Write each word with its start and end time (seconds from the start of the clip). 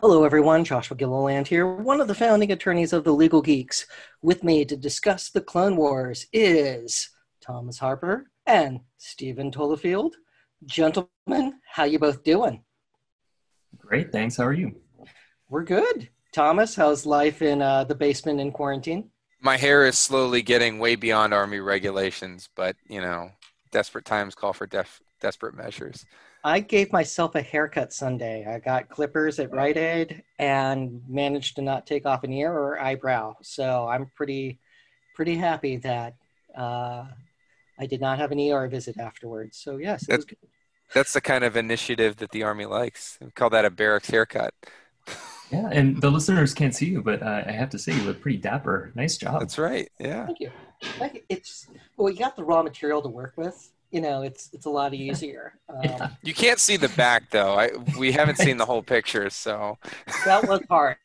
Hello, 0.00 0.22
everyone. 0.22 0.62
Joshua 0.62 0.96
Gilliland 0.96 1.48
here, 1.48 1.66
one 1.66 2.00
of 2.00 2.06
the 2.06 2.14
founding 2.14 2.52
attorneys 2.52 2.92
of 2.92 3.02
the 3.02 3.12
Legal 3.12 3.42
Geeks. 3.42 3.84
With 4.22 4.44
me 4.44 4.64
to 4.64 4.76
discuss 4.76 5.28
the 5.28 5.40
Clone 5.40 5.74
Wars 5.74 6.26
is 6.32 7.10
Thomas 7.40 7.78
Harper 7.78 8.30
and 8.46 8.78
Stephen 8.98 9.50
Tollafield. 9.50 10.12
Gentlemen, 10.64 11.54
how 11.68 11.82
you 11.82 11.98
both 11.98 12.22
doing? 12.22 12.62
Great, 13.76 14.12
thanks. 14.12 14.36
How 14.36 14.44
are 14.44 14.52
you? 14.52 14.76
We're 15.48 15.64
good. 15.64 16.08
Thomas, 16.32 16.76
how's 16.76 17.04
life 17.04 17.42
in 17.42 17.60
uh, 17.60 17.82
the 17.82 17.96
basement 17.96 18.38
in 18.38 18.52
quarantine? 18.52 19.10
My 19.40 19.56
hair 19.56 19.84
is 19.84 19.98
slowly 19.98 20.42
getting 20.42 20.78
way 20.78 20.94
beyond 20.94 21.34
Army 21.34 21.58
regulations, 21.58 22.48
but 22.54 22.76
you 22.88 23.00
know, 23.00 23.32
desperate 23.72 24.04
times 24.04 24.36
call 24.36 24.52
for 24.52 24.68
def- 24.68 25.02
desperate 25.20 25.56
measures. 25.56 26.04
I 26.48 26.60
gave 26.60 26.90
myself 26.92 27.34
a 27.34 27.42
haircut 27.42 27.92
Sunday. 27.92 28.46
I 28.46 28.58
got 28.58 28.88
clippers 28.88 29.38
at 29.38 29.52
Rite 29.52 29.76
Aid 29.76 30.22
and 30.38 31.02
managed 31.06 31.56
to 31.56 31.62
not 31.62 31.86
take 31.86 32.06
off 32.06 32.24
an 32.24 32.32
ear 32.32 32.50
or 32.50 32.80
eyebrow. 32.80 33.36
So 33.42 33.86
I'm 33.86 34.10
pretty, 34.14 34.58
pretty 35.14 35.36
happy 35.36 35.76
that 35.76 36.14
uh, 36.56 37.04
I 37.78 37.86
did 37.86 38.00
not 38.00 38.18
have 38.18 38.32
an 38.32 38.40
ER 38.40 38.66
visit 38.66 38.98
afterwards. 38.98 39.58
So 39.58 39.76
yes, 39.76 40.06
that's, 40.06 40.24
that's 40.94 41.12
the 41.12 41.20
kind 41.20 41.44
of 41.44 41.54
initiative 41.54 42.16
that 42.16 42.30
the 42.30 42.44
Army 42.44 42.64
likes. 42.64 43.18
We 43.20 43.30
call 43.30 43.50
that 43.50 43.66
a 43.66 43.70
barracks 43.70 44.08
haircut. 44.08 44.54
Yeah, 45.50 45.70
and 45.72 45.98
the 45.98 46.10
listeners 46.10 46.52
can't 46.52 46.74
see 46.74 46.84
you, 46.84 47.00
but 47.00 47.22
uh, 47.22 47.42
I 47.46 47.52
have 47.52 47.70
to 47.70 47.78
say 47.78 47.94
you 47.94 48.02
look 48.02 48.20
pretty 48.20 48.36
dapper. 48.36 48.92
Nice 48.94 49.16
job. 49.16 49.40
That's 49.40 49.56
right. 49.56 49.88
Yeah. 49.98 50.26
Thank 50.26 50.40
you. 50.40 50.50
It's 51.30 51.68
well, 51.96 52.12
you 52.12 52.18
got 52.18 52.36
the 52.36 52.44
raw 52.44 52.62
material 52.62 53.00
to 53.00 53.08
work 53.08 53.32
with 53.38 53.72
you 53.90 54.00
know, 54.00 54.22
it's 54.22 54.50
it's 54.52 54.66
a 54.66 54.70
lot 54.70 54.94
easier. 54.94 55.54
Um, 55.68 56.10
you 56.22 56.32
can't 56.32 56.58
see 56.58 56.76
the 56.76 56.88
back 56.90 57.30
though. 57.30 57.54
I 57.54 57.70
we 57.98 58.10
haven't 58.10 58.38
seen 58.38 58.56
the 58.56 58.64
whole 58.64 58.82
picture, 58.82 59.28
so 59.28 59.76
that 60.24 60.48
was 60.48 60.60
hard. 60.70 60.96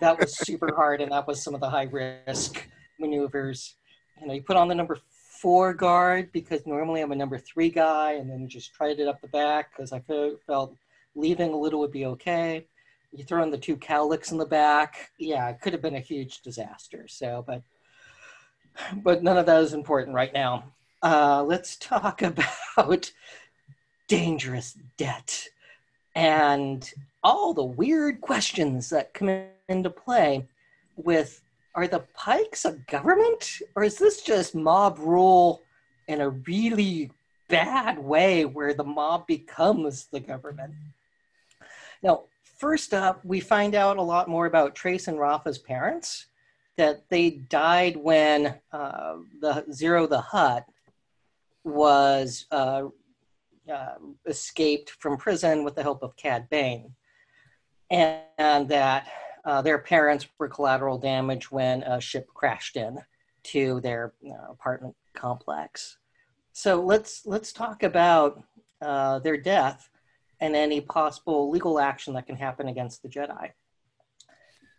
That 0.00 0.18
was 0.18 0.36
super 0.38 0.74
hard, 0.74 1.00
and 1.00 1.12
that 1.12 1.26
was 1.26 1.42
some 1.42 1.54
of 1.54 1.60
the 1.60 1.70
high 1.70 1.84
risk 1.84 2.66
maneuvers. 2.98 3.76
You 4.20 4.26
know, 4.26 4.34
you 4.34 4.42
put 4.42 4.56
on 4.56 4.66
the 4.66 4.74
number 4.74 4.98
four 5.40 5.72
guard 5.72 6.30
because 6.32 6.66
normally 6.66 7.00
I'm 7.00 7.12
a 7.12 7.16
number 7.16 7.38
three 7.38 7.70
guy, 7.70 8.14
and 8.14 8.28
then 8.28 8.48
just 8.48 8.74
tried 8.74 8.98
it 8.98 9.06
up 9.06 9.20
the 9.20 9.28
back 9.28 9.70
because 9.70 9.92
I 9.92 10.02
felt 10.46 10.74
leaving 11.14 11.52
a 11.52 11.56
little 11.56 11.80
would 11.80 11.92
be 11.92 12.06
okay. 12.06 12.66
You 13.12 13.24
throw 13.24 13.42
in 13.44 13.50
the 13.50 13.56
two 13.56 13.76
cowlicks 13.76 14.32
in 14.32 14.38
the 14.38 14.46
back, 14.46 15.10
yeah, 15.18 15.48
it 15.48 15.60
could 15.60 15.72
have 15.72 15.80
been 15.80 15.94
a 15.94 16.00
huge 16.00 16.42
disaster. 16.42 17.06
So, 17.08 17.44
but 17.46 17.62
but 19.02 19.22
none 19.22 19.38
of 19.38 19.46
that 19.46 19.62
is 19.62 19.74
important 19.74 20.14
right 20.14 20.32
now 20.34 20.64
uh, 21.02 21.44
let's 21.46 21.76
talk 21.76 22.22
about 22.76 23.10
dangerous 24.08 24.76
debt 24.96 25.48
and 26.14 26.92
all 27.22 27.52
the 27.52 27.64
weird 27.64 28.20
questions 28.20 28.90
that 28.90 29.14
come 29.14 29.44
into 29.68 29.90
play 29.90 30.46
with 30.96 31.42
are 31.74 31.86
the 31.86 32.04
pikes 32.14 32.64
a 32.64 32.72
government 32.90 33.60
or 33.76 33.84
is 33.84 33.98
this 33.98 34.22
just 34.22 34.54
mob 34.54 34.98
rule 34.98 35.62
in 36.08 36.20
a 36.20 36.30
really 36.30 37.10
bad 37.48 37.98
way 37.98 38.44
where 38.44 38.74
the 38.74 38.84
mob 38.84 39.26
becomes 39.26 40.06
the 40.06 40.20
government? 40.20 40.74
Now 42.02 42.24
first 42.58 42.94
up 42.94 43.24
we 43.24 43.38
find 43.38 43.74
out 43.74 43.98
a 43.98 44.02
lot 44.02 44.28
more 44.28 44.46
about 44.46 44.74
trace 44.74 45.06
and 45.06 45.20
rafa's 45.20 45.58
parents 45.58 46.26
that 46.76 47.08
they 47.10 47.30
died 47.30 47.96
when 47.96 48.54
uh, 48.72 49.16
the 49.40 49.64
Ziro 49.70 50.08
the 50.08 50.20
hutt 50.20 50.64
was 51.68 52.46
uh, 52.50 52.84
uh, 53.72 53.94
escaped 54.26 54.90
from 54.98 55.16
prison 55.16 55.64
with 55.64 55.74
the 55.74 55.82
help 55.82 56.02
of 56.02 56.16
Cad 56.16 56.48
Bane, 56.50 56.92
and, 57.90 58.20
and 58.38 58.68
that 58.68 59.08
uh, 59.44 59.62
their 59.62 59.78
parents 59.78 60.26
were 60.38 60.48
collateral 60.48 60.98
damage 60.98 61.50
when 61.50 61.82
a 61.82 62.00
ship 62.00 62.28
crashed 62.34 62.76
in 62.76 62.98
to 63.44 63.80
their 63.80 64.14
uh, 64.26 64.50
apartment 64.50 64.94
complex. 65.14 65.98
So 66.52 66.82
let's 66.82 67.24
let's 67.24 67.52
talk 67.52 67.82
about 67.82 68.42
uh, 68.82 69.20
their 69.20 69.36
death 69.36 69.88
and 70.40 70.54
any 70.54 70.80
possible 70.80 71.50
legal 71.50 71.78
action 71.78 72.14
that 72.14 72.26
can 72.26 72.36
happen 72.36 72.68
against 72.68 73.02
the 73.02 73.08
Jedi. 73.08 73.50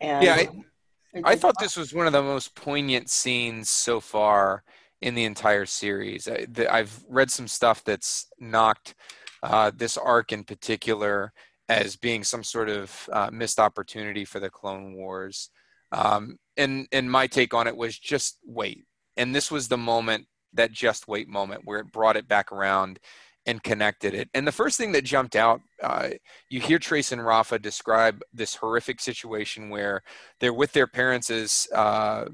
And 0.01 0.23
yeah, 0.23 0.35
I, 0.35 1.21
I 1.23 1.35
thought 1.35 1.55
this 1.59 1.75
was 1.75 1.93
one 1.93 2.07
of 2.07 2.13
the 2.13 2.21
most 2.21 2.55
poignant 2.55 3.09
scenes 3.09 3.69
so 3.69 3.99
far 3.99 4.63
in 5.01 5.15
the 5.15 5.25
entire 5.25 5.65
series. 5.65 6.27
I, 6.27 6.77
have 6.77 7.03
read 7.07 7.31
some 7.31 7.47
stuff 7.47 7.83
that's 7.83 8.27
knocked 8.39 8.95
uh, 9.41 9.71
this 9.75 9.97
arc 9.97 10.31
in 10.31 10.43
particular 10.43 11.31
as 11.69 11.95
being 11.95 12.23
some 12.23 12.43
sort 12.43 12.69
of 12.69 13.09
uh, 13.13 13.29
missed 13.31 13.59
opportunity 13.59 14.25
for 14.25 14.39
the 14.39 14.49
Clone 14.49 14.95
Wars. 14.95 15.49
Um, 15.91 16.37
and 16.57 16.87
and 16.91 17.09
my 17.09 17.27
take 17.27 17.53
on 17.53 17.67
it 17.67 17.77
was 17.77 17.97
just 17.97 18.37
wait. 18.45 18.85
And 19.15 19.35
this 19.35 19.51
was 19.51 19.67
the 19.67 19.77
moment, 19.77 20.27
that 20.53 20.71
just 20.71 21.07
wait 21.07 21.27
moment, 21.27 21.61
where 21.63 21.79
it 21.79 21.91
brought 21.91 22.17
it 22.17 22.27
back 22.27 22.51
around 22.51 22.99
and 23.45 23.63
connected 23.63 24.13
it. 24.13 24.29
And 24.33 24.45
the 24.45 24.51
first 24.51 24.77
thing 24.77 24.91
that 24.91 25.03
jumped 25.03 25.35
out, 25.35 25.61
uh, 25.81 26.09
you 26.49 26.59
hear 26.59 26.77
Trace 26.77 27.11
and 27.11 27.25
Rafa 27.25 27.57
describe 27.57 28.21
this 28.33 28.55
horrific 28.55 28.99
situation 28.99 29.69
where 29.69 30.03
they're 30.39 30.53
with 30.53 30.73
their 30.73 30.87
parents 30.87 31.29
as 31.29 31.67
uh, 31.73 32.25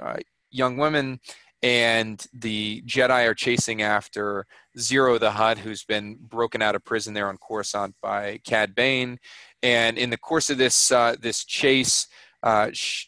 uh, 0.00 0.16
young 0.50 0.76
women 0.76 1.20
and 1.64 2.26
the 2.34 2.82
Jedi 2.82 3.26
are 3.26 3.34
chasing 3.34 3.80
after 3.80 4.46
Ziro 4.76 5.18
the 5.18 5.30
Hutt, 5.30 5.56
who's 5.56 5.82
been 5.82 6.18
broken 6.20 6.60
out 6.60 6.74
of 6.74 6.84
prison 6.84 7.14
there 7.14 7.26
on 7.26 7.38
Coruscant 7.38 7.94
by 8.02 8.38
Cad 8.44 8.74
Bane. 8.74 9.18
And 9.62 9.96
in 9.96 10.10
the 10.10 10.18
course 10.18 10.50
of 10.50 10.58
this 10.58 10.92
uh, 10.92 11.16
this 11.18 11.42
chase, 11.42 12.06
uh, 12.42 12.68
sh- 12.74 13.06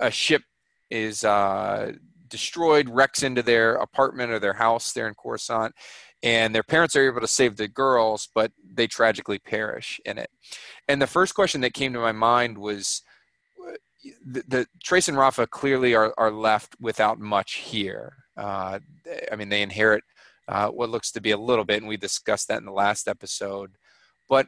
a 0.00 0.10
ship 0.10 0.42
is 0.90 1.22
uh, 1.22 1.92
destroyed, 2.26 2.88
wrecks 2.88 3.22
into 3.22 3.40
their 3.40 3.74
apartment 3.74 4.32
or 4.32 4.40
their 4.40 4.54
house 4.54 4.92
there 4.92 5.06
in 5.06 5.14
Coruscant, 5.14 5.72
and 6.24 6.52
their 6.52 6.64
parents 6.64 6.96
are 6.96 7.06
able 7.06 7.20
to 7.20 7.28
save 7.28 7.56
the 7.56 7.68
girls, 7.68 8.28
but 8.34 8.50
they 8.74 8.88
tragically 8.88 9.38
perish 9.38 10.00
in 10.04 10.18
it. 10.18 10.30
And 10.88 11.00
the 11.00 11.06
first 11.06 11.36
question 11.36 11.60
that 11.60 11.74
came 11.74 11.92
to 11.92 12.00
my 12.00 12.10
mind 12.10 12.58
was 12.58 13.02
the, 14.24 14.42
the 14.48 14.66
Trace 14.82 15.08
and 15.08 15.18
Rafa 15.18 15.46
clearly 15.46 15.94
are, 15.94 16.14
are 16.16 16.30
left 16.30 16.76
without 16.80 17.18
much 17.18 17.54
here. 17.54 18.14
Uh, 18.36 18.78
I 19.30 19.36
mean, 19.36 19.48
they 19.48 19.62
inherit 19.62 20.04
uh, 20.48 20.68
what 20.68 20.90
looks 20.90 21.12
to 21.12 21.20
be 21.20 21.30
a 21.30 21.36
little 21.36 21.64
bit, 21.64 21.78
and 21.78 21.88
we 21.88 21.96
discussed 21.96 22.48
that 22.48 22.58
in 22.58 22.64
the 22.64 22.72
last 22.72 23.08
episode. 23.08 23.72
But 24.28 24.46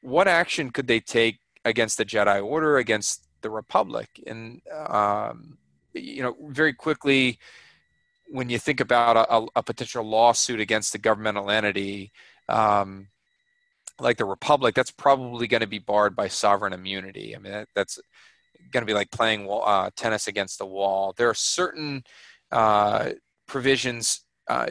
what 0.00 0.28
action 0.28 0.70
could 0.70 0.86
they 0.86 1.00
take 1.00 1.38
against 1.64 1.98
the 1.98 2.04
Jedi 2.04 2.44
Order, 2.44 2.78
against 2.78 3.26
the 3.42 3.50
Republic? 3.50 4.08
And, 4.26 4.60
um, 4.88 5.58
you 5.94 6.22
know, 6.22 6.36
very 6.48 6.72
quickly, 6.72 7.38
when 8.26 8.48
you 8.48 8.58
think 8.58 8.80
about 8.80 9.16
a, 9.16 9.46
a 9.58 9.62
potential 9.62 10.04
lawsuit 10.04 10.60
against 10.60 10.94
a 10.94 10.98
governmental 10.98 11.50
entity, 11.50 12.12
um, 12.48 13.08
like 13.98 14.16
the 14.16 14.24
Republic, 14.24 14.74
that's 14.74 14.92
probably 14.92 15.46
going 15.46 15.60
to 15.60 15.66
be 15.66 15.78
barred 15.78 16.14
by 16.14 16.28
sovereign 16.28 16.72
immunity. 16.72 17.34
I 17.34 17.38
mean, 17.38 17.52
that, 17.52 17.68
that's 17.74 17.98
going 18.72 18.82
to 18.82 18.86
be 18.86 18.94
like 18.94 19.10
playing 19.10 19.48
uh, 19.50 19.90
tennis 19.96 20.28
against 20.28 20.58
the 20.58 20.66
wall. 20.66 21.14
There 21.16 21.28
are 21.28 21.34
certain 21.34 22.02
uh, 22.52 23.10
provisions 23.46 24.24
uh, 24.48 24.68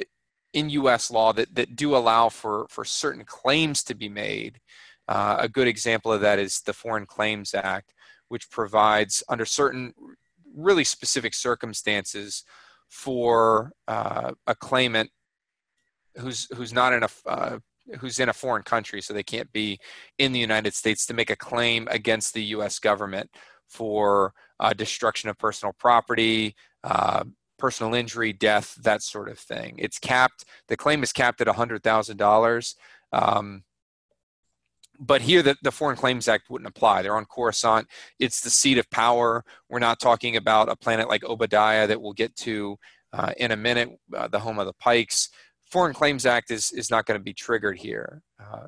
in 0.54 0.70
U.S. 0.72 1.12
law 1.12 1.34
that, 1.34 1.54
that 1.56 1.76
do 1.76 1.96
allow 1.96 2.30
for, 2.30 2.68
for 2.70 2.84
certain 2.86 3.24
claims 3.26 3.84
to 3.84 3.96
be 3.96 4.10
made. 4.10 4.60
Uh, 5.08 5.38
a 5.40 5.50
good 5.50 5.68
example 5.68 6.12
of 6.12 6.22
that 6.22 6.40
is 6.40 6.62
the 6.62 6.74
Foreign 6.74 7.06
Claims 7.06 7.54
Act, 7.54 7.94
which 8.28 8.50
provides, 8.50 9.24
under 9.30 9.46
certain 9.46 9.94
really 10.56 10.84
specific 10.84 11.34
circumstances, 11.34 12.44
for 12.90 13.72
uh, 13.88 14.32
a 14.48 14.56
claimant 14.56 15.12
who's 16.18 16.48
who's 16.56 16.74
not 16.74 16.92
in 16.94 17.04
a 17.04 17.60
who's 18.00 18.20
in 18.20 18.30
a 18.30 18.34
foreign 18.34 18.64
country, 18.64 19.02
so 19.02 19.14
they 19.14 19.24
can't 19.24 19.52
be 19.52 19.80
in 20.18 20.32
the 20.32 20.40
United 20.40 20.74
States, 20.74 21.06
to 21.06 21.14
make 21.14 21.30
a 21.30 21.36
claim 21.36 21.88
against 21.90 22.34
the 22.34 22.44
U.S. 22.46 22.80
government 22.80 23.30
for 23.70 24.34
uh, 24.60 24.74
destruction 24.74 25.30
of 25.30 25.38
personal 25.38 25.74
property, 25.74 26.56
uh, 26.84 27.24
personal 27.58 27.94
injury, 27.94 28.34
death, 28.34 28.76
that 28.82 29.02
sort 29.02 29.30
of 29.30 29.38
thing. 29.38 29.76
It's 29.78 30.00
capped. 30.00 30.46
The 30.68 30.78
claim 30.78 31.04
is 31.04 31.14
capped 31.14 31.42
at 31.42 31.48
$100,000. 31.48 32.76
Um, 33.12 33.64
but 35.00 35.22
here, 35.22 35.42
the, 35.42 35.56
the 35.64 35.72
Foreign 35.72 35.96
Claims 35.96 36.28
Act 36.28 36.50
wouldn't 36.50 36.68
apply. 36.68 37.02
They're 37.02 37.16
on 37.16 37.26
Coruscant. 37.26 37.88
It's 38.20 38.42
the 38.42 38.50
seat 38.50 38.78
of 38.78 38.90
power. 38.90 39.46
We're 39.70 39.80
not 39.80 40.00
talking 40.00 40.36
about 40.36 40.70
a 40.70 40.76
planet 40.76 41.08
like 41.08 41.24
Oba 41.24 41.48
Diah 41.48 41.88
that 41.88 42.02
we'll 42.02 42.14
get 42.14 42.36
to 42.38 42.78
uh, 43.14 43.32
in 43.38 43.52
a 43.52 43.56
minute, 43.56 43.90
uh, 44.16 44.28
the 44.28 44.40
home 44.40 44.60
of 44.60 44.66
the 44.66 44.74
Pikes. 44.74 45.30
Foreign 45.72 45.94
Claims 45.94 46.26
Act 46.26 46.52
is, 46.52 46.72
is 46.72 46.92
not 46.92 47.06
going 47.06 47.20
to 47.20 47.24
be 47.24 47.34
triggered 47.34 47.78
here. 47.78 48.22
Uh, 48.40 48.68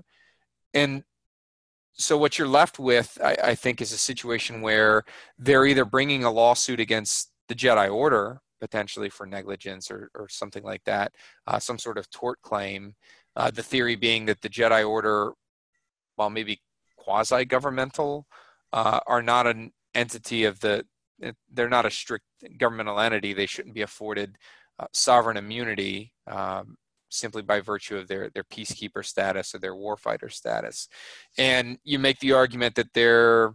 and 0.74 1.04
so 1.94 2.18
what 2.18 2.38
you're 2.38 2.48
left 2.48 2.80
with, 2.80 3.18
I, 3.24 3.38
I, 3.44 3.56
think, 3.56 3.82
is 3.82 3.92
a 3.92 3.98
situation 3.98 4.62
where 4.62 5.04
they're 5.38 5.66
either 5.66 5.86
bringing 5.86 6.24
a 6.24 6.32
lawsuit 6.32 6.80
against 6.80 7.32
the 7.48 7.56
Jedi 7.56 7.94
Order 7.94 8.42
potentially 8.62 9.10
for 9.10 9.26
negligence 9.26 9.90
or, 9.90 10.10
or 10.16 10.30
something 10.30 10.64
like 10.64 10.84
that, 10.86 11.12
uh, 11.48 11.60
some 11.60 11.80
sort 11.80 11.98
of 11.98 12.10
tort 12.12 12.40
claim. 12.44 12.94
Uh, 13.36 13.50
the 13.50 13.64
theory 13.64 13.96
being 13.96 14.26
that 14.26 14.42
the 14.42 14.50
Jedi 14.50 14.88
Order, 14.88 15.34
while 16.16 16.30
maybe 16.30 16.62
quasi 16.96 17.44
governmental 17.44 18.28
uh, 18.72 19.00
are 19.08 19.24
not 19.24 19.48
an 19.48 19.72
entity 19.96 20.46
of 20.46 20.60
the 20.60 20.86
they're 21.52 21.70
not 21.70 21.86
a 21.86 21.92
strict 21.92 22.26
governmental 22.58 23.00
entity 23.00 23.34
they 23.34 23.46
shouldn't 23.46 23.76
be 23.76 23.82
afforded 23.82 24.38
uh, 24.80 24.88
sovereign 24.94 25.38
immunity 25.38 26.12
um, 26.28 26.76
simply 27.14 27.42
by 27.42 27.60
virtue 27.60 27.98
of 27.98 28.08
their 28.08 28.30
their 28.30 28.44
peacekeeper 28.44 29.04
status 29.04 29.54
or 29.54 29.60
their 29.60 29.76
warfighter 29.76 30.32
status 30.32 30.88
and 31.38 31.78
you 31.84 32.00
make 32.00 32.20
the 32.20 32.34
argument 32.34 32.76
that 32.76 32.94
they're 32.94 33.54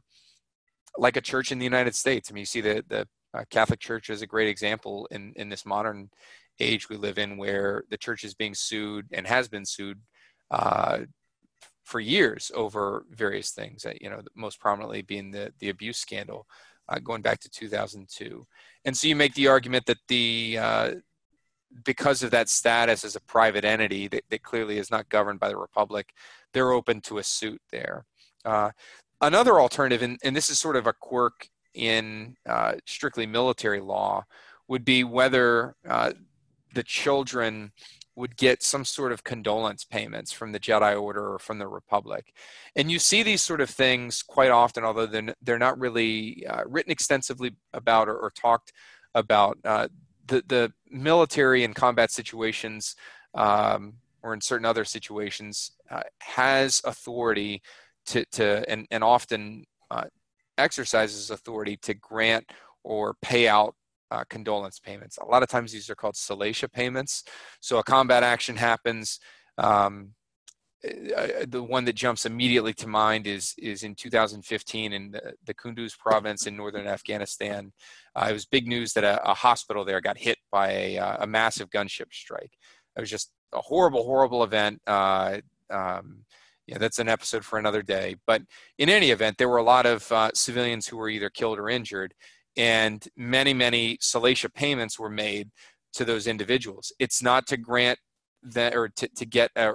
like 0.97 1.17
a 1.17 1.21
church 1.21 1.53
in 1.53 1.59
the 1.59 1.65
united 1.65 1.95
states 1.95 2.31
i 2.31 2.33
mean 2.33 2.43
you 2.43 2.47
see 2.47 2.61
the 2.61 2.85
the 2.89 3.07
uh, 3.35 3.45
catholic 3.51 3.81
church 3.81 4.11
is 4.11 4.23
a 4.23 4.27
great 4.27 4.49
example 4.49 5.07
in 5.11 5.33
in 5.37 5.49
this 5.49 5.67
modern 5.67 6.09
age 6.61 6.89
we 6.89 6.97
live 6.97 7.19
in 7.19 7.37
where 7.37 7.85
the 7.91 7.99
church 7.99 8.25
is 8.25 8.35
being 8.35 8.55
sued 8.55 9.07
and 9.13 9.27
has 9.27 9.49
been 9.49 9.65
sued 9.65 10.01
uh, 10.51 11.01
for 11.87 12.01
years 12.01 12.51
over 12.55 13.05
various 13.11 13.53
things. 13.53 13.87
Uh, 13.87 13.93
you 14.01 14.11
know, 14.11 14.21
most 14.35 14.61
prominently 14.61 15.03
being 15.03 15.31
the 15.31 15.53
the 15.61 15.69
abuse 15.69 15.99
scandal, 15.99 16.47
uh, 16.89 16.99
going 16.99 17.23
back 17.23 17.41
to 17.41 17.49
2002. 17.49 18.45
And 18.85 18.97
so 18.97 19.09
you 19.09 19.17
make 19.17 19.35
the 19.35 19.49
argument 19.49 19.87
that 19.87 19.99
the 20.09 20.59
uh, 20.61 20.91
because 21.85 22.23
of 22.23 22.31
that 22.31 22.49
status 22.49 23.05
as 23.05 23.17
a 23.17 23.21
private 23.21 23.65
entity 23.65 24.09
that, 24.09 24.25
that, 24.31 24.43
clearly 24.43 24.79
is 24.79 24.91
not 24.91 25.09
governed 25.09 25.41
by 25.41 25.49
the 25.49 25.57
republic, 25.57 26.13
they're 26.53 26.73
open 26.73 27.01
to 27.03 27.19
a 27.19 27.23
suit 27.23 27.61
there. 27.71 28.05
Uh, 28.45 28.71
another 29.21 29.61
alternative, 29.61 30.03
and, 30.03 30.19
and, 30.23 30.37
this 30.37 30.51
is 30.51 30.59
sort 30.59 30.77
of 30.77 30.87
a 30.87 30.93
quirk 30.93 31.49
in 31.75 32.37
uh, 32.49 32.75
strictly 32.87 33.27
military 33.27 33.81
law, 33.81 34.25
would 34.69 34.85
be 34.85 35.05
whether 35.05 35.75
the 35.85 36.83
children 36.83 37.73
would 38.17 38.37
get 38.37 38.63
some 38.63 38.85
sort 38.85 39.13
of 39.13 39.23
condolence 39.25 39.85
payments 39.85 40.33
from 40.33 40.53
the 40.53 40.59
Jedi 40.59 41.01
Order 41.01 41.35
or 41.35 41.39
from 41.39 41.59
the 41.59 41.69
Republic. 41.69 42.33
And 42.75 42.91
you 42.91 42.99
see 42.99 43.23
these 43.23 43.43
sort 43.43 43.61
of 43.61 43.69
things 43.69 44.23
quite 44.23 44.51
often, 44.51 44.85
although 44.85 45.07
they're, 45.07 45.35
they're 45.43 45.59
not 45.59 45.79
really 45.79 46.47
uh, 46.47 46.63
written 46.67 46.91
extensively 46.91 47.57
about 47.75 48.09
or, 48.09 48.17
or 48.17 48.31
talked 48.31 48.73
about. 49.15 49.59
Uh, 49.65 49.89
the, 50.27 50.43
the 50.47 50.73
military 50.91 51.65
in 51.65 51.75
combat 51.75 52.11
situations 52.11 52.97
um, 53.35 53.95
or 54.23 54.35
in 54.35 54.41
certain 54.41 54.67
other 54.67 54.85
situations 54.85 55.73
uh, 55.91 56.03
has 56.21 56.83
authority 56.85 57.63
to, 58.07 58.25
to 58.33 58.65
and, 58.69 58.87
and 58.91 59.05
often 59.05 59.65
uh, 59.91 60.05
exercises 60.59 61.31
authority 61.31 61.77
to 61.77 61.95
grant 61.95 62.45
or 62.83 63.15
pay 63.23 63.49
out 63.49 63.75
uh, 64.11 64.25
condolence 64.31 64.79
payments. 64.79 65.19
A 65.19 65.25
lot 65.25 65.43
of 65.43 65.49
times 65.49 65.73
these 65.73 65.91
are 65.91 65.95
called 65.95 66.15
solatia 66.15 66.71
payments. 66.71 67.25
So 67.61 67.79
a 67.79 67.83
combat 67.83 68.23
action 68.23 68.57
happens. 68.57 69.19
Um, 69.59 70.13
uh, 70.85 71.47
the 71.49 71.63
one 71.63 71.85
that 71.87 71.95
jumps 71.95 72.27
immediately 72.27 72.75
to 72.75 72.87
mind 72.87 73.27
is 73.27 73.55
is 73.59 73.83
in 73.83 73.95
2015 73.95 74.93
in 74.93 75.11
the, 75.11 75.35
the 75.45 75.55
Kunduz 75.55 75.99
province 75.99 76.47
in 76.47 76.57
northern 76.57 76.87
Afghanistan. 76.87 77.73
Uh, 78.15 78.27
it 78.29 78.33
was 78.33 78.45
big 78.45 78.67
news 78.67 78.93
that 78.93 79.05
a, 79.05 79.23
a, 79.29 79.35
hospital 79.35 79.85
there 79.85 80.01
got 80.01 80.19
hit 80.19 80.39
by 80.53 80.71
a, 80.71 80.99
uh, 80.99 81.17
a, 81.21 81.27
massive 81.27 81.71
gunship 81.71 82.13
strike. 82.13 82.53
It 82.97 83.01
was 83.01 83.11
just 83.11 83.33
a 83.53 83.61
horrible, 83.61 84.05
horrible 84.05 84.45
event. 84.45 84.81
Uh, 84.87 85.39
um, 85.71 86.25
yeah, 86.67 86.79
that's 86.79 86.99
an 86.99 87.09
episode 87.09 87.45
for 87.45 87.59
another 87.59 87.83
day. 87.83 88.17
But 88.27 88.43
in 88.79 88.89
any 88.91 89.11
event, 89.11 89.39
there 89.39 89.49
were 89.49 89.57
a 89.57 89.63
lot 89.63 89.87
of 89.87 90.11
uh, 90.13 90.31
civilians 90.35 90.87
who 90.87 90.99
were 90.99 91.09
either 91.09 91.31
killed 91.31 91.59
or 91.59 91.71
injured, 91.71 92.13
and 92.57 93.07
many 93.17 93.55
many 93.55 93.97
solatia 93.99 94.53
payments 94.53 94.99
were 94.99 95.11
made 95.11 95.51
to 95.93 96.05
those 96.05 96.27
individuals 96.27 96.93
it's 96.99 97.23
not 97.23 97.47
to 97.47 97.57
grant 97.57 97.99
that 98.53 98.75
or 98.75 98.89
to, 98.89 99.09
to 99.09 99.25
get 99.25 99.51
a 99.57 99.75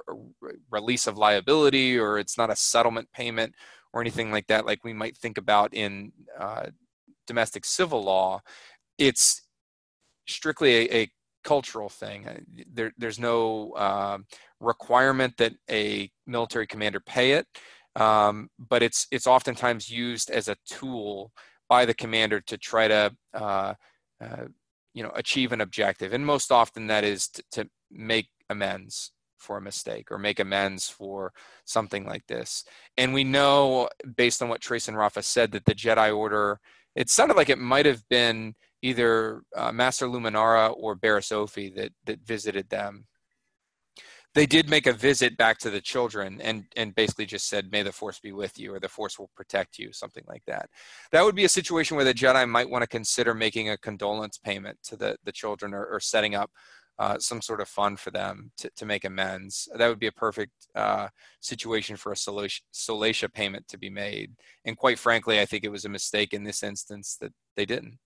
release 0.70 1.08
of 1.08 1.18
liability 1.18 1.98
or 1.98 2.18
it's 2.18 2.38
not 2.38 2.50
a 2.50 2.56
settlement 2.56 3.08
payment 3.14 3.54
or 3.94 4.02
anything 4.02 4.32
like 4.32 4.48
that 4.48 4.66
like 4.66 4.84
we 4.84 4.94
might 4.94 5.18
think 5.18 5.38
about 5.38 5.74
in 5.74 6.12
uh, 6.40 6.68
domestic 7.28 7.66
civil 7.66 8.04
law 8.04 8.42
it's 8.98 9.44
strictly 10.28 10.76
a, 10.76 11.02
a 11.02 11.12
cultural 11.44 11.90
thing. 11.90 12.28
Uh, 12.28 12.38
there, 12.72 12.92
there's 12.98 13.18
no 13.18 13.72
uh, 13.72 14.18
requirement 14.60 15.34
that 15.38 15.54
a 15.70 16.10
military 16.28 16.68
commander 16.68 17.00
pay 17.00 17.32
it 17.32 17.48
um, 17.96 18.50
but 18.58 18.82
it's 18.82 19.08
it's 19.12 19.28
oftentimes 19.28 19.90
used 19.90 20.30
as 20.30 20.48
a 20.48 20.56
tool 20.66 21.32
by 21.68 21.86
the 21.86 21.94
commander 21.94 22.40
to 22.42 22.58
try 22.58 22.88
to 22.88 23.12
uh, 23.34 23.74
uh, 24.24 24.46
you 24.94 25.04
know 25.04 25.12
achieve 25.16 25.52
an 25.52 25.62
objective. 25.62 26.14
And 26.14 26.26
most 26.26 26.52
often 26.52 26.88
that 26.88 27.04
is 27.04 27.28
to, 27.30 27.44
to, 27.52 27.70
make 27.94 28.30
amends 28.50 29.12
for 29.38 29.58
a 29.58 29.62
mistake 29.62 30.12
or 30.12 30.18
make 30.18 30.40
amends 30.40 30.88
for 30.88 31.34
something 31.66 32.06
like 32.06 32.26
this. 32.28 32.64
And 32.96 33.14
we 33.14 33.26
know 33.26 33.90
based 34.16 34.42
on 34.42 34.48
what 34.48 34.62
trace 34.62 34.88
and 34.88 34.96
rafa 34.98 35.24
said 35.24 35.52
that 35.52 35.66
the 35.66 35.76
jedi 35.76 36.16
order 36.16 36.60
it 36.96 37.10
sounded 37.10 37.38
like 37.38 37.50
it 37.50 37.58
might 37.58 37.86
have 37.86 38.08
been 38.10 38.56
either 38.82 39.44
uh, 39.56 39.72
master 39.72 40.08
luminara 40.08 40.74
or 40.78 40.96
barriss 40.96 41.32
offee 41.32 41.74
that 41.76 41.92
that 42.06 42.20
visited 42.26 42.70
them 42.70 43.06
they 44.34 44.46
did 44.46 44.70
make 44.70 44.88
a 44.88 44.94
visit 44.94 45.36
back 45.38 45.58
to 45.60 45.70
the 45.70 45.82
children 45.82 46.40
and 46.42 46.66
and 46.76 46.96
basically 46.96 47.26
just 47.26 47.50
said 47.50 47.72
may 47.72 47.84
the 47.84 47.92
force 47.92 48.20
be 48.20 48.32
with 48.32 48.58
you 48.58 48.74
or 48.74 48.80
the 48.80 48.90
force 48.90 49.20
will 49.20 49.30
protect 49.36 49.78
you 49.78 49.92
something 49.92 50.24
like 50.28 50.44
that. 50.48 50.70
That 51.12 51.24
would 51.24 51.36
be 51.36 51.46
a 51.46 51.50
situation 51.50 51.96
where 51.96 52.06
the 52.06 52.14
jedi 52.14 52.48
might 52.48 52.70
want 52.70 52.84
to 52.84 52.88
consider 52.88 53.34
making 53.34 53.70
a 53.70 53.78
condolence 53.78 54.38
payment 54.38 54.78
to 54.84 54.96
the 54.96 55.18
the 55.24 55.32
children 55.32 55.74
or, 55.74 55.86
or 55.86 56.00
setting 56.00 56.36
up 56.36 56.52
uh, 57.00 57.18
some 57.18 57.42
sort 57.42 57.62
of 57.62 57.68
fund 57.68 58.00
for 58.00 58.12
them 58.12 58.52
to, 58.58 58.70
to 58.76 58.86
make 58.86 59.06
amends. 59.06 59.68
That 59.76 59.88
would 59.88 59.98
be 60.00 60.08
a 60.08 60.12
perfect 60.12 60.52
uh, 60.76 61.08
situation 61.40 61.96
for 61.96 62.12
a 62.12 62.16
solatia 62.16 63.34
payment 63.34 63.68
to 63.70 63.78
be 63.78 63.90
made. 63.90 64.34
And 64.66 64.78
quite 64.78 65.00
frankly 65.00 65.40
i 65.40 65.46
think 65.46 65.64
it 65.64 65.72
was 65.72 65.86
a 65.86 65.90
mistake 65.90 66.34
in 66.34 66.44
this 66.44 66.64
instance 66.64 67.18
that 67.22 67.34
they 67.56 67.66
didn't 67.66 67.98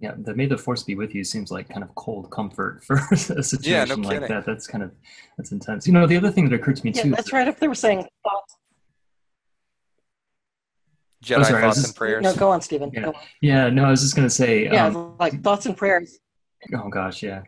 yeah, 0.00 0.14
the 0.16 0.34
"May 0.34 0.46
the 0.46 0.56
Force 0.56 0.84
be 0.84 0.94
with 0.94 1.14
you" 1.14 1.24
seems 1.24 1.50
like 1.50 1.68
kind 1.68 1.82
of 1.82 1.94
cold 1.94 2.30
comfort 2.30 2.84
for 2.86 3.00
a 3.10 3.16
situation 3.16 3.60
yeah, 3.62 3.84
no 3.84 3.96
like 3.96 4.28
that. 4.28 4.44
That's 4.46 4.66
kind 4.66 4.84
of 4.84 4.92
that's 5.36 5.52
intense. 5.52 5.86
You 5.86 5.92
know, 5.92 6.06
the 6.06 6.16
other 6.16 6.30
thing 6.30 6.48
that 6.48 6.54
occurred 6.54 6.76
to 6.76 6.84
me 6.84 6.92
yeah, 6.94 7.02
too. 7.02 7.10
That's 7.10 7.32
right. 7.32 7.48
If 7.48 7.58
they 7.58 7.68
were 7.68 7.74
saying 7.74 8.06
thoughts. 8.24 8.56
Jedi 11.24 11.40
oh, 11.40 11.42
sorry, 11.42 11.62
thoughts 11.62 11.76
just, 11.76 11.88
and 11.88 11.96
prayers. 11.96 12.22
No, 12.22 12.34
go 12.34 12.48
on, 12.50 12.60
Stephen. 12.60 12.92
Yeah. 12.94 13.10
yeah, 13.40 13.68
no, 13.70 13.84
I 13.84 13.90
was 13.90 14.00
just 14.00 14.14
gonna 14.14 14.30
say. 14.30 14.64
Yeah, 14.64 14.86
um, 14.86 15.16
like 15.18 15.42
thoughts 15.42 15.66
and 15.66 15.76
prayers. 15.76 16.20
Oh 16.74 16.88
gosh, 16.88 17.22
yeah. 17.22 17.42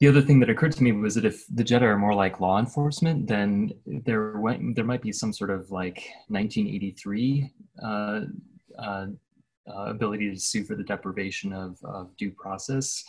The 0.00 0.08
other 0.08 0.22
thing 0.22 0.40
that 0.40 0.50
occurred 0.50 0.72
to 0.72 0.82
me 0.82 0.92
was 0.92 1.14
that 1.14 1.24
if 1.24 1.44
the 1.54 1.62
Jedi 1.62 1.82
are 1.82 1.98
more 1.98 2.14
like 2.14 2.40
law 2.40 2.58
enforcement, 2.58 3.26
then 3.26 3.72
there 3.86 4.38
went, 4.38 4.74
there 4.74 4.84
might 4.84 5.00
be 5.00 5.12
some 5.12 5.32
sort 5.32 5.50
of 5.50 5.70
like 5.70 6.02
1983 6.28 7.52
uh, 7.82 8.20
uh, 8.78 9.06
uh, 9.68 9.86
ability 9.86 10.30
to 10.30 10.38
sue 10.38 10.64
for 10.64 10.74
the 10.74 10.84
deprivation 10.84 11.52
of, 11.52 11.78
of 11.84 12.16
due 12.16 12.30
process. 12.30 13.02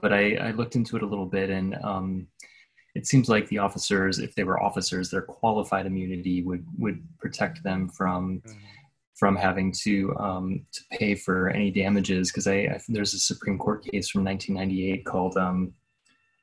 But 0.00 0.12
I, 0.12 0.34
I, 0.36 0.50
looked 0.52 0.76
into 0.76 0.96
it 0.96 1.02
a 1.02 1.06
little 1.06 1.26
bit, 1.26 1.50
and 1.50 1.76
um, 1.82 2.28
it 2.94 3.06
seems 3.06 3.28
like 3.28 3.48
the 3.48 3.58
officers, 3.58 4.18
if 4.18 4.34
they 4.34 4.44
were 4.44 4.62
officers, 4.62 5.10
their 5.10 5.22
qualified 5.22 5.86
immunity 5.86 6.42
would 6.42 6.64
would 6.78 7.02
protect 7.18 7.62
them 7.64 7.88
from 7.88 8.40
mm-hmm. 8.46 8.58
from 9.16 9.34
having 9.34 9.72
to 9.82 10.16
um, 10.18 10.64
to 10.72 10.80
pay 10.92 11.16
for 11.16 11.50
any 11.50 11.72
damages. 11.72 12.30
Because 12.30 12.46
I, 12.46 12.54
I, 12.54 12.80
there's 12.88 13.14
a 13.14 13.18
Supreme 13.18 13.58
Court 13.58 13.84
case 13.84 14.08
from 14.08 14.24
1998 14.24 15.04
called 15.04 15.36
um, 15.36 15.72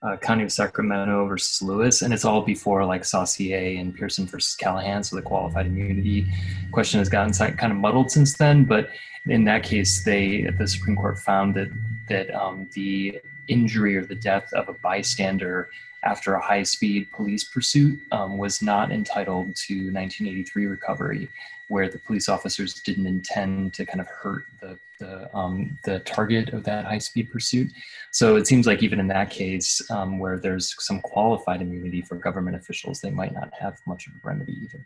uh, 0.04 0.16
County 0.18 0.44
of 0.44 0.52
Sacramento 0.52 1.26
versus 1.26 1.62
Lewis, 1.62 2.02
and 2.02 2.14
it's 2.14 2.26
all 2.26 2.42
before 2.42 2.86
like 2.86 3.04
Saucier 3.04 3.80
and 3.80 3.96
Pearson 3.96 4.28
versus 4.28 4.56
Callahan. 4.56 5.04
So 5.04 5.16
the 5.16 5.22
qualified 5.22 5.66
immunity 5.66 6.28
question 6.72 7.00
has 7.00 7.10
gotten 7.10 7.34
kind 7.56 7.72
of 7.72 7.78
muddled 7.78 8.12
since 8.12 8.38
then. 8.38 8.64
But 8.64 8.90
in 9.28 9.44
that 9.46 9.64
case, 9.64 10.04
they 10.04 10.44
the 10.58 10.68
Supreme 10.68 10.96
Court 10.96 11.18
found 11.18 11.56
that 11.56 11.70
that 12.10 12.34
um, 12.34 12.70
the 12.74 13.20
injury 13.48 13.98
or 13.98 14.06
the 14.06 14.16
death 14.16 14.52
of 14.54 14.70
a 14.70 14.74
bystander 14.74 15.70
after 16.04 16.36
a 16.36 16.42
high-speed 16.42 17.12
police 17.12 17.44
pursuit 17.44 18.00
um, 18.12 18.38
was 18.38 18.62
not 18.62 18.92
entitled 18.92 19.56
to 19.56 19.74
1983 19.92 20.68
recovery, 20.68 21.28
where 21.70 21.90
the 21.90 21.98
police 22.00 22.30
officers 22.30 22.76
didn't 22.76 23.08
intend 23.08 23.74
to 23.74 23.86
kind 23.86 24.00
of 24.00 24.08
hurt 24.08 24.46
the 24.62 24.78
the, 25.00 25.36
um, 25.36 25.78
the 25.86 26.00
target 26.00 26.50
of 26.50 26.64
that 26.66 26.86
high-speed 26.86 27.32
pursuit. 27.32 27.72
So 28.12 28.36
it 28.36 28.48
seems 28.48 28.68
like 28.68 28.84
even 28.84 29.00
in 29.00 29.08
that 29.08 29.30
case, 29.30 29.82
um, 29.92 30.20
where 30.20 30.40
there's 30.40 30.76
some 30.80 31.02
qualified 31.02 31.62
immunity 31.62 32.02
for 32.02 32.16
government 32.16 32.56
officials, 32.56 33.00
they 33.02 33.12
might 33.12 33.34
not 33.34 33.52
have 33.60 33.78
much 33.86 34.08
of 34.08 34.14
a 34.14 34.28
remedy 34.28 34.54
either. 34.64 34.86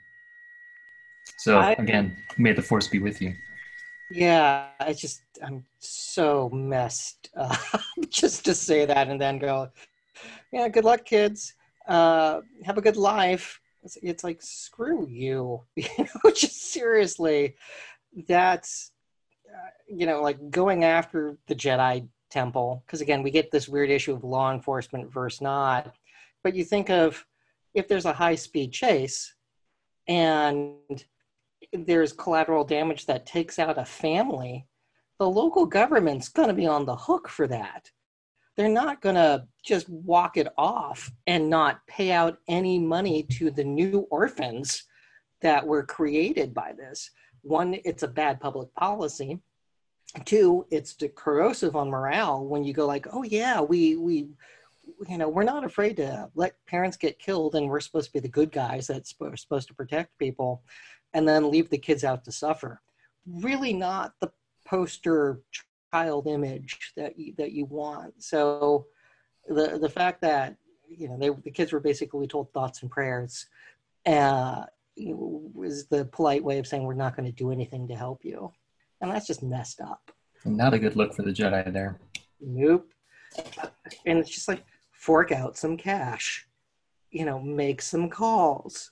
So 1.38 1.60
I, 1.60 1.72
again, 1.74 2.18
may 2.38 2.54
the 2.54 2.62
force 2.62 2.88
be 2.88 3.00
with 3.00 3.22
you. 3.22 3.34
Yeah, 4.12 4.68
I 4.80 4.94
just 4.94 5.22
I'm 5.42 5.64
so 5.80 6.50
messed 6.50 7.30
up 7.36 7.58
just 8.10 8.46
to 8.46 8.54
say 8.54 8.86
that 8.86 9.08
and 9.08 9.20
then 9.20 9.40
go, 9.40 9.70
yeah, 10.52 10.68
good 10.68 10.84
luck, 10.84 11.06
kids. 11.06 11.54
Uh, 11.88 12.42
have 12.64 12.78
a 12.78 12.82
good 12.82 12.98
life. 12.98 13.60
It's, 13.84 13.98
it's 14.04 14.24
like 14.24 14.42
screw 14.42 15.08
you, 15.08 15.64
you 15.76 15.88
know. 15.98 16.32
Just 16.32 16.72
seriously, 16.72 17.56
that's 18.28 18.91
Uh, 19.54 19.70
you 19.88 20.06
know 20.06 20.22
like 20.22 20.50
going 20.50 20.84
after 20.84 21.38
the 21.48 21.56
Jedi 21.56 22.08
Temple 22.30 22.84
because 22.86 23.02
again 23.02 23.24
we 23.24 23.32
get 23.32 23.52
this 23.52 23.68
weird 23.68 23.90
issue 23.90 24.14
of 24.14 24.24
law 24.24 24.54
enforcement 24.54 25.12
versus 25.12 25.42
not. 25.42 25.94
But 26.44 26.56
you 26.56 26.64
think 26.64 26.90
of 26.90 27.26
if 27.74 27.88
there's 27.88 28.06
a 28.06 28.14
high 28.14 28.36
speed 28.36 28.72
chase 28.72 29.34
and 30.08 30.76
there's 31.74 32.14
collateral 32.14 32.64
damage 32.64 33.06
that 33.06 33.26
takes 33.26 33.60
out 33.60 33.78
a 33.78 33.86
family, 33.86 34.68
the 35.20 35.30
local 35.30 35.66
government's 35.66 36.30
going 36.30 36.48
to 36.48 36.54
be 36.54 36.68
on 36.68 36.86
the 36.86 36.96
hook 36.96 37.28
for 37.30 37.48
that. 37.48 37.90
They're 38.58 38.70
not 38.70 39.02
going 39.02 39.16
to 39.16 39.46
just 39.64 39.88
walk 39.88 40.38
it 40.38 40.48
off 40.58 41.12
and 41.28 41.50
not 41.50 41.86
pay 41.88 42.12
out 42.12 42.40
any 42.48 42.80
money 42.80 43.24
to 43.34 43.52
the 43.52 43.64
new 43.64 44.08
orphans 44.12 44.84
that 45.42 45.66
were 45.66 45.84
created 45.84 46.54
by 46.54 46.74
this. 46.78 47.10
One, 47.44 47.78
it's 47.86 48.04
a 48.04 48.08
bad 48.08 48.40
public 48.40 48.74
policy. 48.76 49.40
Two, 50.26 50.66
it's 50.70 50.98
corrosive 51.16 51.76
on 51.76 51.90
morale 51.90 52.46
when 52.46 52.64
you 52.64 52.74
go 52.74 52.86
like, 52.86 53.08
oh 53.12 53.24
yeah, 53.24 53.62
we 53.62 53.96
we 53.96 54.28
you 55.08 55.18
know 55.18 55.30
we're 55.30 55.44
not 55.44 55.64
afraid 55.64 55.98
to 55.98 56.30
let 56.36 56.54
parents 56.66 56.98
get 56.98 57.20
killed 57.20 57.56
and 57.56 57.68
we're 57.68 57.80
supposed 57.80 58.08
to 58.08 58.14
be 58.14 58.20
the 58.20 58.28
good 58.28 58.52
guys 58.52 58.88
that's 58.88 59.16
supposed 59.36 59.68
to 59.68 59.74
protect 59.74 60.18
people 60.18 60.64
and 61.14 61.28
then 61.28 61.52
leave 61.52 61.70
the 61.70 61.78
kids 61.78 62.04
out 62.04 62.24
to 62.24 62.32
suffer 62.32 62.82
really 63.28 63.74
not 63.74 64.14
the 64.20 64.32
poster 64.66 65.40
child 65.92 66.28
image 66.28 66.94
that 66.96 67.18
you, 67.18 67.34
that 67.38 67.52
you 67.52 67.66
want 67.66 68.14
so 68.22 68.86
the 69.48 69.78
the 69.80 69.90
fact 69.90 70.22
that 70.22 70.56
you 70.88 71.08
know 71.08 71.18
they, 71.18 71.30
the 71.30 71.52
kids 71.52 71.72
were 71.72 71.80
basically 71.80 72.28
told 72.28 72.52
thoughts 72.54 72.82
and 72.82 72.92
prayers 72.92 73.48
uh, 74.06 74.64
was 74.98 75.88
the 75.88 76.06
polite 76.06 76.44
way 76.44 76.60
of 76.60 76.68
saying 76.68 76.84
we're 76.84 76.94
not 76.94 77.16
going 77.16 77.26
to 77.26 77.32
do 77.32 77.52
anything 77.52 77.88
to 77.88 77.96
help 77.96 78.24
you. 78.24 78.52
And 79.02 79.12
that's 79.12 79.28
just 79.28 79.44
messed 79.44 79.82
up. 79.82 80.12
Not 80.46 80.74
a 80.74 80.80
good 80.80 80.96
look 80.96 81.14
for 81.14 81.24
the 81.24 81.32
jedi 81.32 81.72
there. 81.72 82.00
Nope. 82.40 82.92
And 84.06 84.20
it's 84.20 84.30
just 84.30 84.48
like 84.48 84.64
fork 84.92 85.32
out 85.32 85.58
some 85.58 85.78
cash, 85.78 86.48
you 87.12 87.26
know, 87.26 87.40
make 87.40 87.82
some 87.82 88.10
calls. 88.10 88.92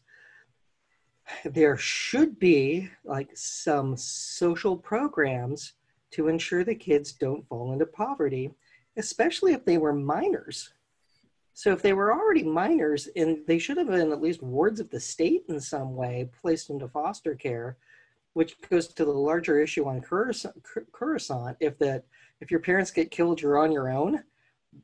There 1.45 1.77
should 1.77 2.39
be 2.39 2.89
like 3.03 3.29
some 3.35 3.95
social 3.97 4.75
programs 4.77 5.73
to 6.11 6.27
ensure 6.27 6.63
the 6.63 6.73
kids 6.73 7.11
don't 7.11 7.47
fall 7.47 7.73
into 7.73 7.85
poverty, 7.85 8.51
especially 8.97 9.53
if 9.53 9.65
they 9.65 9.77
were 9.77 9.93
minors. 9.93 10.73
So 11.59 11.73
if 11.73 11.81
they 11.81 11.91
were 11.91 12.13
already 12.13 12.43
minors 12.43 13.09
and 13.17 13.39
they 13.45 13.59
should 13.59 13.75
have 13.75 13.87
been 13.87 14.13
at 14.13 14.21
least 14.21 14.41
wards 14.41 14.79
of 14.79 14.89
the 14.89 14.99
state 14.99 15.43
in 15.49 15.59
some 15.59 15.93
way 15.93 16.29
placed 16.41 16.69
into 16.69 16.87
foster 16.87 17.35
care, 17.35 17.75
which 18.31 18.55
goes 18.69 18.87
to 18.87 19.03
the 19.03 19.11
larger 19.11 19.59
issue 19.59 19.85
on 19.85 19.99
Coruscant. 19.99 21.57
If 21.59 21.77
that 21.79 22.05
if 22.39 22.49
your 22.49 22.61
parents 22.61 22.91
get 22.91 23.11
killed, 23.11 23.41
you're 23.41 23.57
on 23.57 23.73
your 23.73 23.91
own 23.91 24.23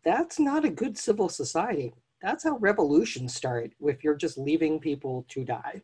that's 0.04 0.38
not 0.38 0.66
a 0.66 0.70
good 0.70 0.98
civil 0.98 1.30
society. 1.30 1.94
That's 2.22 2.44
how 2.44 2.58
revolutions 2.58 3.34
start 3.34 3.72
if 3.80 4.04
you're 4.04 4.16
just 4.16 4.38
leaving 4.38 4.80
people 4.80 5.26
to 5.30 5.46
die. 5.46 5.82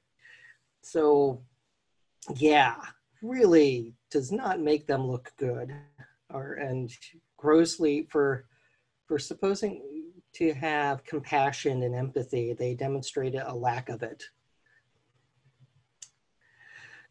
So, 0.81 1.41
yeah, 2.35 2.75
really 3.21 3.93
does 4.09 4.31
not 4.31 4.59
make 4.59 4.87
them 4.87 5.07
look 5.07 5.31
good 5.37 5.73
or 6.33 6.53
and 6.55 6.91
grossly 7.37 8.07
for 8.09 8.45
for 9.07 9.19
supposing 9.19 9.83
to 10.33 10.53
have 10.53 11.03
compassion 11.03 11.83
and 11.83 11.95
empathy. 11.95 12.53
They 12.53 12.73
demonstrated 12.73 13.41
a 13.45 13.53
lack 13.53 13.89
of 13.89 14.03
it. 14.03 14.23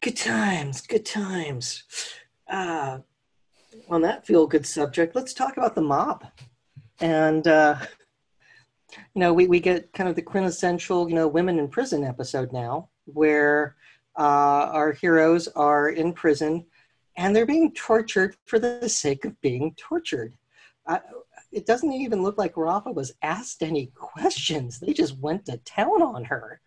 Good 0.01 0.17
times 0.17 0.81
good 0.81 1.05
times. 1.05 1.83
Uh, 2.49 2.99
on 3.89 4.01
that 4.01 4.25
feel 4.25 4.47
good 4.47 4.65
subject 4.65 5.15
let's 5.15 5.33
talk 5.33 5.57
about 5.57 5.75
the 5.75 5.81
mob. 5.81 6.25
And 6.99 7.47
uh, 7.47 7.77
you 9.13 9.19
know 9.19 9.33
we, 9.33 9.47
we 9.47 9.59
get 9.59 9.93
kind 9.93 10.09
of 10.09 10.15
the 10.15 10.21
quintessential 10.21 11.07
you 11.07 11.15
know 11.15 11.27
women 11.27 11.59
in 11.59 11.67
prison 11.67 12.03
episode 12.03 12.51
now 12.51 12.89
where 13.05 13.75
uh, 14.17 14.69
our 14.73 14.91
heroes 14.91 15.47
are 15.49 15.89
in 15.89 16.13
prison 16.13 16.65
and 17.17 17.35
they're 17.35 17.45
being 17.45 17.73
tortured 17.73 18.35
for 18.45 18.59
the 18.59 18.87
sake 18.87 19.25
of 19.25 19.39
being 19.41 19.75
tortured. 19.77 20.33
Uh, 20.87 20.99
it 21.51 21.65
doesn't 21.65 21.93
even 21.93 22.23
look 22.23 22.37
like 22.37 22.57
rafa 22.57 22.91
was 22.91 23.13
asked 23.21 23.61
any 23.63 23.87
questions 23.95 24.79
they 24.79 24.93
just 24.93 25.17
went 25.19 25.45
to 25.45 25.57
town 25.57 26.01
on 26.01 26.23
her 26.23 26.61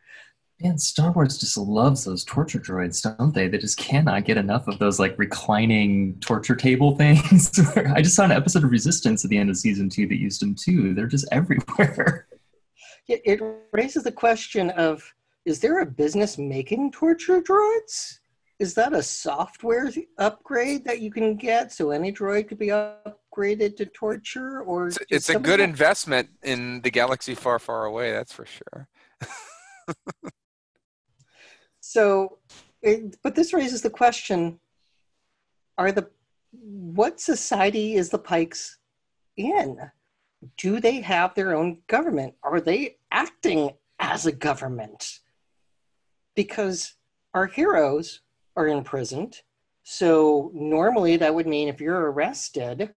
Man, 0.60 0.78
Star 0.78 1.10
Wars 1.10 1.36
just 1.36 1.58
loves 1.58 2.04
those 2.04 2.24
torture 2.24 2.60
droids, 2.60 3.02
don't 3.02 3.34
they? 3.34 3.48
They 3.48 3.58
just 3.58 3.76
cannot 3.76 4.24
get 4.24 4.36
enough 4.36 4.68
of 4.68 4.78
those 4.78 5.00
like 5.00 5.18
reclining 5.18 6.18
torture 6.20 6.54
table 6.54 6.96
things. 6.96 7.50
I 7.76 8.00
just 8.00 8.14
saw 8.14 8.24
an 8.24 8.32
episode 8.32 8.64
of 8.64 8.70
Resistance 8.70 9.24
at 9.24 9.30
the 9.30 9.36
end 9.36 9.50
of 9.50 9.56
season 9.56 9.88
two 9.88 10.06
that 10.06 10.16
used 10.16 10.40
them 10.40 10.54
too. 10.54 10.94
They're 10.94 11.06
just 11.06 11.26
everywhere. 11.32 12.28
It 13.08 13.40
raises 13.72 14.04
the 14.04 14.12
question 14.12 14.70
of 14.70 15.02
is 15.44 15.60
there 15.60 15.80
a 15.80 15.86
business 15.86 16.38
making 16.38 16.92
torture 16.92 17.42
droids? 17.42 18.20
Is 18.58 18.74
that 18.74 18.94
a 18.94 19.02
software 19.02 19.90
upgrade 20.16 20.84
that 20.84 21.00
you 21.00 21.10
can 21.10 21.36
get 21.36 21.72
so 21.72 21.90
any 21.90 22.12
droid 22.12 22.48
could 22.48 22.58
be 22.58 22.70
upgraded 23.34 23.76
to 23.76 23.86
torture? 23.86 24.60
Or 24.62 24.88
it's, 24.88 24.98
it's 25.10 25.28
a 25.28 25.38
good 25.38 25.60
investment 25.60 26.28
in 26.42 26.80
the 26.82 26.90
galaxy 26.90 27.34
far, 27.34 27.58
far 27.58 27.84
away. 27.84 28.12
That's 28.12 28.32
for 28.32 28.46
sure. 28.46 28.88
So, 31.80 32.38
it, 32.82 33.18
but 33.22 33.34
this 33.34 33.52
raises 33.52 33.82
the 33.82 33.90
question: 33.90 34.58
Are 35.76 35.92
the 35.92 36.08
what 36.50 37.20
society 37.20 37.94
is 37.94 38.08
the 38.08 38.18
Pikes 38.18 38.78
in? 39.36 39.78
Do 40.56 40.80
they 40.80 41.00
have 41.02 41.34
their 41.34 41.54
own 41.54 41.82
government? 41.86 42.34
Are 42.42 42.60
they 42.60 42.96
acting 43.12 43.70
as 43.98 44.26
a 44.26 44.32
government? 44.32 45.20
Because 46.34 46.94
our 47.34 47.46
heroes 47.46 48.20
are 48.56 48.66
imprisoned. 48.66 49.42
So 49.82 50.50
normally 50.54 51.18
that 51.18 51.34
would 51.34 51.46
mean 51.46 51.68
if 51.68 51.80
you're 51.80 52.10
arrested, 52.10 52.94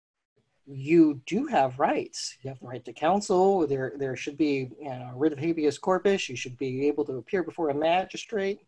you 0.68 1.22
do 1.26 1.48
have 1.48 1.80
rights. 1.80 2.38
You 2.42 2.50
have 2.50 2.60
the 2.60 2.68
right 2.68 2.84
to 2.86 2.94
counsel. 2.94 3.66
There, 3.66 3.94
there 3.98 4.16
should 4.16 4.38
be 4.38 4.70
you 4.80 4.90
know, 4.90 5.12
writ 5.16 5.34
of 5.34 5.40
habeas 5.40 5.78
corpus. 5.78 6.28
You 6.28 6.36
should 6.36 6.58
be 6.58 6.88
able 6.88 7.06
to 7.06 7.14
appear 7.14 7.44
before 7.44 7.70
a 7.70 7.74
magistrate. 7.74 8.60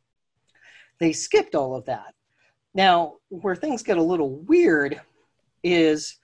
They 0.99 1.11
skipped 1.11 1.55
all 1.55 1.75
of 1.75 1.85
that. 1.85 2.13
Now, 2.73 3.15
where 3.29 3.55
things 3.55 3.83
get 3.83 3.97
a 3.97 4.03
little 4.03 4.37
weird 4.37 5.01
is 5.63 6.17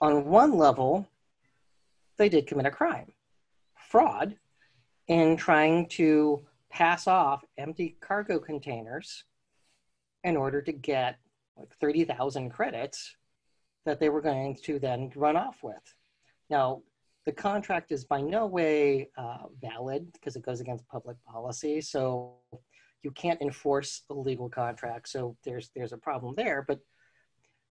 on 0.00 0.24
one 0.24 0.56
level, 0.56 1.06
they 2.16 2.28
did 2.28 2.46
commit 2.46 2.66
a 2.66 2.70
crime 2.70 3.12
fraud 3.76 4.36
in 5.08 5.36
trying 5.36 5.86
to 5.86 6.42
pass 6.70 7.06
off 7.06 7.44
empty 7.58 7.96
cargo 8.00 8.38
containers 8.38 9.24
in 10.24 10.36
order 10.36 10.60
to 10.62 10.72
get 10.72 11.18
like 11.56 11.72
30,000 11.76 12.50
credits 12.50 13.14
that 13.84 14.00
they 14.00 14.08
were 14.08 14.20
going 14.20 14.56
to 14.64 14.78
then 14.78 15.10
run 15.14 15.36
off 15.36 15.62
with. 15.62 15.94
Now, 16.50 16.82
the 17.26 17.32
contract 17.32 17.90
is 17.90 18.04
by 18.04 18.20
no 18.20 18.46
way 18.46 19.08
uh, 19.16 19.44
valid 19.60 20.12
because 20.12 20.36
it 20.36 20.44
goes 20.44 20.60
against 20.60 20.86
public 20.88 21.16
policy. 21.24 21.80
So 21.80 22.34
you 23.02 23.10
can't 23.12 23.40
enforce 23.40 24.02
a 24.10 24.14
legal 24.14 24.48
contract. 24.48 25.08
So 25.08 25.36
there's 25.44 25.70
there's 25.74 25.92
a 25.92 25.98
problem 25.98 26.34
there. 26.36 26.64
But 26.66 26.80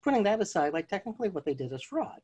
putting 0.03 0.23
that 0.23 0.41
aside, 0.41 0.73
like 0.73 0.87
technically 0.87 1.29
what 1.29 1.45
they 1.45 1.53
did 1.53 1.73
is 1.73 1.83
fraud. 1.83 2.19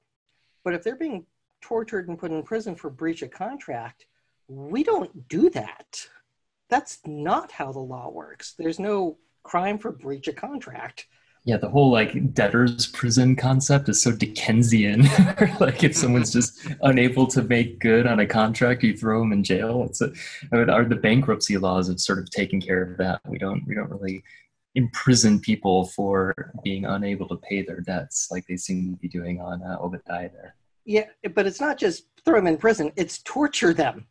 But 0.63 0.73
if 0.73 0.83
they're 0.83 0.95
being 0.95 1.25
tortured 1.61 2.07
and 2.07 2.19
put 2.19 2.31
in 2.31 2.43
prison 2.43 2.75
for 2.75 2.89
breach 2.89 3.21
of 3.21 3.31
contract, 3.31 4.05
we 4.47 4.83
don't 4.83 5.27
do 5.27 5.49
that. 5.49 6.07
That's 6.69 6.99
not 7.05 7.51
how 7.51 7.71
the 7.71 7.79
law 7.79 8.09
works. 8.09 8.53
There's 8.57 8.79
no 8.79 9.17
crime 9.43 9.77
for 9.77 9.91
breach 9.91 10.27
of 10.27 10.35
contract 10.35 11.07
yeah 11.47 11.55
the 11.55 11.69
whole 11.69 11.89
like 11.89 12.33
debtor's 12.33 12.87
prison 12.87 13.33
concept 13.33 13.87
is 13.87 14.01
so 14.01 14.11
dickensian 14.11 15.03
like 15.61 15.81
if 15.81 15.95
someone's 15.95 16.31
just 16.31 16.59
unable 16.81 17.25
to 17.25 17.41
make 17.41 17.79
good 17.79 18.05
on 18.05 18.19
a 18.19 18.25
contract 18.25 18.83
you 18.83 18.95
throw 18.95 19.21
them 19.21 19.31
in 19.31 19.43
jail. 19.43 19.83
It's 19.83 20.01
mean, 20.51 20.69
are 20.69 20.83
the 20.83 20.97
bankruptcy 20.97 21.57
laws 21.57 21.87
have 21.87 22.01
sort 22.01 22.19
of 22.19 22.29
taken 22.29 22.59
care 22.59 22.81
of 22.81 22.97
that? 22.97 23.21
We 23.25 23.37
don't 23.37 23.65
we 23.65 23.75
don't 23.75 23.89
really 23.89 24.23
imprison 24.75 25.39
people 25.39 25.85
for 25.87 26.53
being 26.63 26.85
unable 26.85 27.27
to 27.29 27.37
pay 27.37 27.63
their 27.63 27.79
debts 27.79 28.27
like 28.29 28.45
they 28.47 28.57
seem 28.57 28.93
to 28.93 28.99
be 28.99 29.07
doing 29.07 29.41
on 29.41 29.63
uh, 29.63 29.77
Oba 29.79 30.01
Diah 30.05 30.29
there. 30.29 30.55
Yeah 30.85 31.05
but 31.33 31.47
it's 31.47 31.61
not 31.61 31.77
just 31.77 32.07
throw 32.25 32.35
them 32.35 32.47
in 32.47 32.57
prison 32.57 32.91
it's 32.97 33.19
torture 33.19 33.73
them 33.73 34.05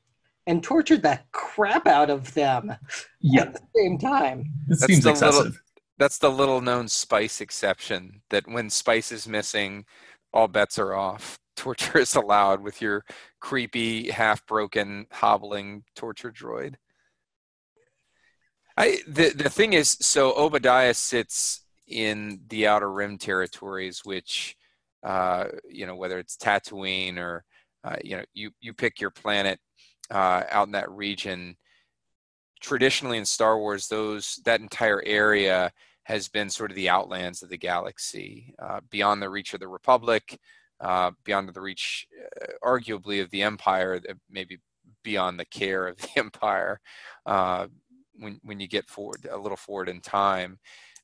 and 0.47 0.63
torture 0.63 0.97
the 0.97 1.21
crap 1.33 1.87
out 1.87 2.09
of 2.09 2.33
them 2.35 2.73
yeah. 3.21 3.43
at 3.43 3.53
the 3.53 3.61
same 3.75 3.99
time. 3.99 4.45
It 4.69 4.79
seems 4.79 5.05
excessive 5.05 5.45
little, 5.45 5.61
that's 5.99 6.19
the 6.19 6.31
little 6.31 6.61
known 6.61 6.89
spice 6.89 7.41
exception 7.41 8.23
that 8.31 8.47
when 8.47 8.71
spice 8.71 9.11
is 9.13 9.27
missing 9.27 9.85
all 10.33 10.49
bets 10.49 10.79
are 10.79 10.95
off. 10.95 11.39
Torture 11.57 11.99
is 11.99 12.15
allowed 12.15 12.63
with 12.63 12.83
your 12.83 13.03
creepy 13.41 14.11
half 14.11 14.45
broken 14.47 15.07
hobbling 15.11 15.85
torture 15.95 16.31
droid. 16.31 16.75
I 18.77 18.99
the, 19.09 19.31
the 19.31 19.49
thing 19.49 19.73
is 19.73 19.97
so 20.03 20.35
Oba 20.35 20.61
Diah 20.61 20.93
sits 20.93 21.63
in 21.87 22.41
the 22.49 22.67
outer 22.67 22.93
rim 22.93 23.17
territories 23.17 24.03
which 24.05 24.55
uh, 25.03 25.47
you 25.67 25.87
know 25.87 25.97
whether 25.97 26.19
it's 26.19 26.37
tatooine 26.37 27.17
or 27.17 27.43
uh, 27.85 27.97
you 28.05 28.19
know 28.19 28.25
you 28.35 28.51
you 28.61 28.75
pick 28.75 29.01
your 29.01 29.11
planet 29.11 29.59
uh, 30.11 30.43
out 30.51 30.67
in 30.67 30.73
that 30.73 30.91
region 30.91 31.57
traditionally 32.61 33.19
in 33.19 33.25
Star 33.25 33.59
Wars, 33.59 33.89
those 33.89 34.41
that 34.45 34.61
entire 34.61 35.03
area 35.05 35.73
has 36.05 36.29
been 36.29 36.49
sort 36.49 36.71
of 36.71 36.77
the 36.77 36.89
outlands 36.89 37.43
of 37.43 37.49
the 37.49 37.59
galaxy, 37.59 38.55
uh, 38.61 38.81
beyond 38.91 39.21
the 39.21 39.29
reach 39.29 39.55
of 39.55 39.61
the 39.61 39.69
Republic, 39.69 40.39
uh, 40.81 41.11
beyond 41.25 41.49
the 41.49 41.61
reach, 41.61 42.07
uh, 42.41 42.47
arguably, 42.65 43.21
of 43.21 43.31
the 43.31 43.43
Empire, 43.43 44.01
maybe 44.31 44.59
beyond 45.03 45.39
the 45.39 45.45
care 45.47 45.89
of 45.89 45.97
the 45.97 46.09
Empire. 46.17 46.81
Uh, 47.25 47.67
when 48.19 48.41
when 48.45 48.61
you 48.61 48.69
get 48.69 48.89
forward 48.89 49.27
a 49.31 49.37
little 49.37 49.57
forward 49.57 49.89
in 49.89 50.01
time, 50.01 50.59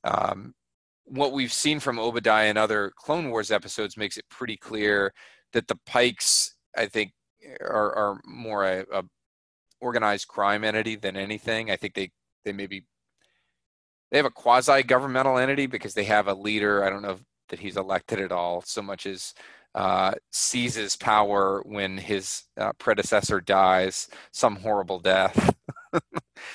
um, 0.05 0.55
what 1.05 1.33
we've 1.33 1.53
seen 1.53 1.81
from 1.81 1.99
Oba 1.99 2.21
Diah 2.21 2.49
and 2.49 2.59
other 2.59 2.93
Clone 2.97 3.31
Wars 3.31 3.51
episodes 3.51 3.97
makes 3.97 4.17
it 4.17 4.29
pretty 4.31 4.57
clear 4.57 5.13
that 5.53 5.69
the 5.69 5.79
Pikes, 5.85 6.55
I 6.77 6.87
think, 6.87 7.13
are, 7.61 7.95
are 7.95 8.21
more 8.25 8.65
a, 8.65 8.85
a 8.93 9.03
organized 9.83 10.29
crime 10.29 10.65
entity 10.65 10.97
than 10.97 11.17
anything. 11.17 11.71
I 11.71 11.77
think 11.77 11.95
they 11.95 12.11
they 12.45 12.53
maybe 12.53 12.85
they 14.11 14.17
have 14.17 14.27
a 14.27 14.31
quasi 14.31 14.83
governmental 14.83 15.39
entity 15.39 15.67
because 15.67 15.95
they 15.95 16.05
have 16.05 16.29
a 16.29 16.35
leader. 16.35 16.85
I 16.85 16.91
don't 16.91 17.03
know 17.03 17.19
that 17.49 17.59
he's 17.59 17.77
elected 17.77 18.21
at 18.21 18.33
all, 18.33 18.63
so 18.63 18.81
much 18.81 19.07
as 19.07 19.35
uh, 19.75 20.13
seizes 20.31 20.97
power 20.97 21.63
when 21.65 21.99
his 21.99 22.45
uh, 22.59 22.73
predecessor 22.79 23.41
dies, 23.41 24.09
some 24.31 24.57
horrible 24.57 24.99
death, 24.99 25.55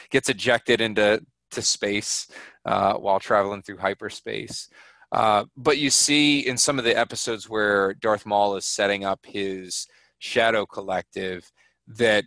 gets 0.10 0.29
ejected 0.29 0.81
into 0.81 1.22
to 1.51 1.62
space 1.62 2.27
uh, 2.65 2.93
while 2.96 3.19
traveling 3.19 3.62
through 3.62 3.77
hyperspace. 3.77 4.69
Uh, 5.12 5.46
but 5.55 5.77
you 5.77 5.89
see 5.89 6.39
in 6.39 6.57
some 6.57 6.77
of 6.77 6.86
the 6.86 6.98
episodes 6.98 7.50
where 7.50 7.93
Darth 7.93 8.25
Maul 8.25 8.57
is 8.57 8.65
setting 8.65 9.05
up 9.05 9.25
his 9.25 9.88
Shadow 10.19 10.65
Collective 10.65 11.50
that 11.88 12.25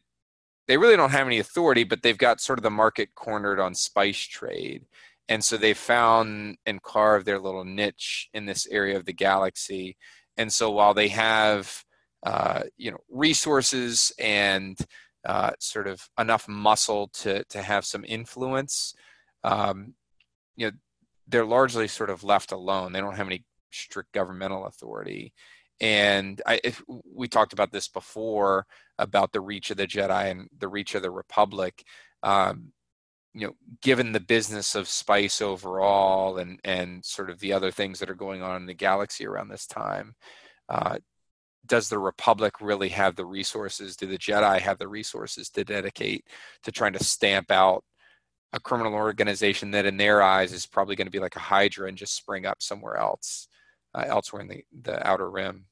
they 0.71 0.77
really 0.77 0.95
don't 0.95 1.11
have 1.11 1.27
any 1.27 1.41
authority, 1.41 1.83
but 1.83 2.01
they've 2.01 2.17
got 2.17 2.41
sort 2.41 2.57
of 2.57 2.63
the 2.63 2.71
market 2.71 3.09
cornered 3.17 3.59
on 3.59 3.75
spice 3.75 4.21
trade. 4.21 4.85
And 5.29 5.43
so 5.43 5.57
they 5.57 5.75
found 5.75 6.59
and 6.65 6.81
carved 6.81 7.27
their 7.27 7.41
little 7.41 7.65
niche 7.65 8.29
in 8.35 8.47
this 8.47 8.69
area 8.69 8.97
of 8.97 9.05
the 9.05 9.13
galaxy. 9.13 9.97
And 10.37 10.53
so 10.53 10.71
while 10.71 10.95
they 10.95 11.09
have, 11.09 11.85
uh, 12.25 12.63
you 12.77 12.93
know, 12.93 12.99
resources 13.11 14.13
and 14.21 14.79
uh, 15.27 15.51
sort 15.59 15.89
of 15.89 16.09
enough 16.21 16.47
muscle 16.47 17.09
to 17.15 17.43
to 17.47 17.63
have 17.63 17.85
some 17.85 18.05
influence, 18.07 18.95
um, 19.43 19.95
you 20.55 20.67
know, 20.67 20.73
they're 21.27 21.45
largely 21.45 21.89
sort 21.89 22.11
of 22.11 22.23
left 22.23 22.53
alone. 22.53 22.93
They 22.93 23.01
don't 23.01 23.17
have 23.17 23.27
any 23.27 23.45
strict 23.73 24.13
governmental 24.13 24.67
authority. 24.67 25.33
And 25.81 26.41
I, 26.47 26.61
if, 26.63 26.83
we 27.05 27.29
talked 27.29 27.53
about 27.53 27.73
this 27.73 27.89
before 27.89 28.67
about 28.99 29.33
the 29.33 29.41
reach 29.41 29.71
of 29.71 29.77
the 29.77 29.87
Jedi 29.87 30.31
and 30.31 30.49
the 30.59 30.69
reach 30.69 30.95
of 30.95 31.03
the 31.03 31.11
Republic. 31.11 31.85
Um, 32.23 32.73
you 33.33 33.47
know, 33.47 33.55
given 33.81 34.13
the 34.13 34.21
business 34.21 34.75
of 34.75 34.89
spice 34.89 35.41
overall 35.41 36.39
and 36.39 36.59
and 36.65 37.05
sort 37.05 37.31
of 37.31 37.39
the 37.39 37.53
other 37.53 37.71
things 37.71 38.01
that 38.01 38.11
are 38.11 38.15
going 38.15 38.43
on 38.43 38.57
in 38.57 38.67
the 38.67 38.75
galaxy 38.75 39.27
around 39.27 39.49
this 39.49 39.67
time, 39.67 40.15
uh, 40.69 40.99
does 41.67 41.89
the 41.89 41.99
Republic 41.99 42.55
really 42.61 42.89
have 42.89 43.17
the 43.17 43.25
resources? 43.25 43.97
Do 43.97 44.07
the 44.07 44.19
Jedi 44.19 44.59
have 44.61 44.79
the 44.79 44.89
resources 44.89 45.49
to 45.51 45.65
dedicate 45.65 46.25
to 46.65 46.73
trying 46.73 46.93
to 46.95 47.05
stamp 47.05 47.51
out 47.51 47.85
a 48.53 48.61
criminal 48.61 48.95
organization 48.95 49.71
that 49.71 49.87
in 49.87 49.97
their 49.97 50.23
eyes 50.23 50.53
is 50.53 50.67
probably 50.67 50.97
going 50.97 51.07
to 51.07 51.13
be 51.13 51.21
like 51.21 51.37
a 51.37 51.41
hydra 51.41 51.89
and 51.89 51.97
just 51.97 52.17
spring 52.17 52.47
up 52.47 52.63
somewhere 52.63 52.97
else 52.97 53.49
uh, 53.95 54.05
elsewhere 54.07 54.43
in 54.43 54.49
the, 54.49 54.65
the 54.83 55.07
outer 55.07 55.31
rim 55.31 55.67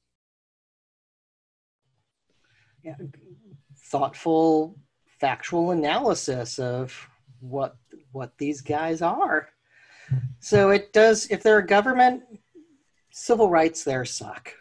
thoughtful 3.77 4.77
factual 5.19 5.71
analysis 5.71 6.59
of 6.59 7.09
what 7.39 7.75
what 8.11 8.37
these 8.37 8.61
guys 8.61 9.01
are. 9.01 9.49
So 10.39 10.69
it 10.69 10.93
does 10.93 11.27
if 11.27 11.43
they're 11.43 11.59
a 11.59 11.65
government 11.65 12.23
civil 13.11 13.49
rights 13.49 13.83
there 13.83 14.05
suck. 14.05 14.53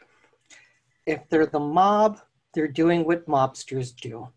If 1.06 1.28
they're 1.28 1.47
the 1.47 1.60
mob 1.60 2.21
they're 2.54 2.69
doing 2.69 3.04
what 3.04 3.26
mobsters 3.26 3.95
do. 3.95 4.28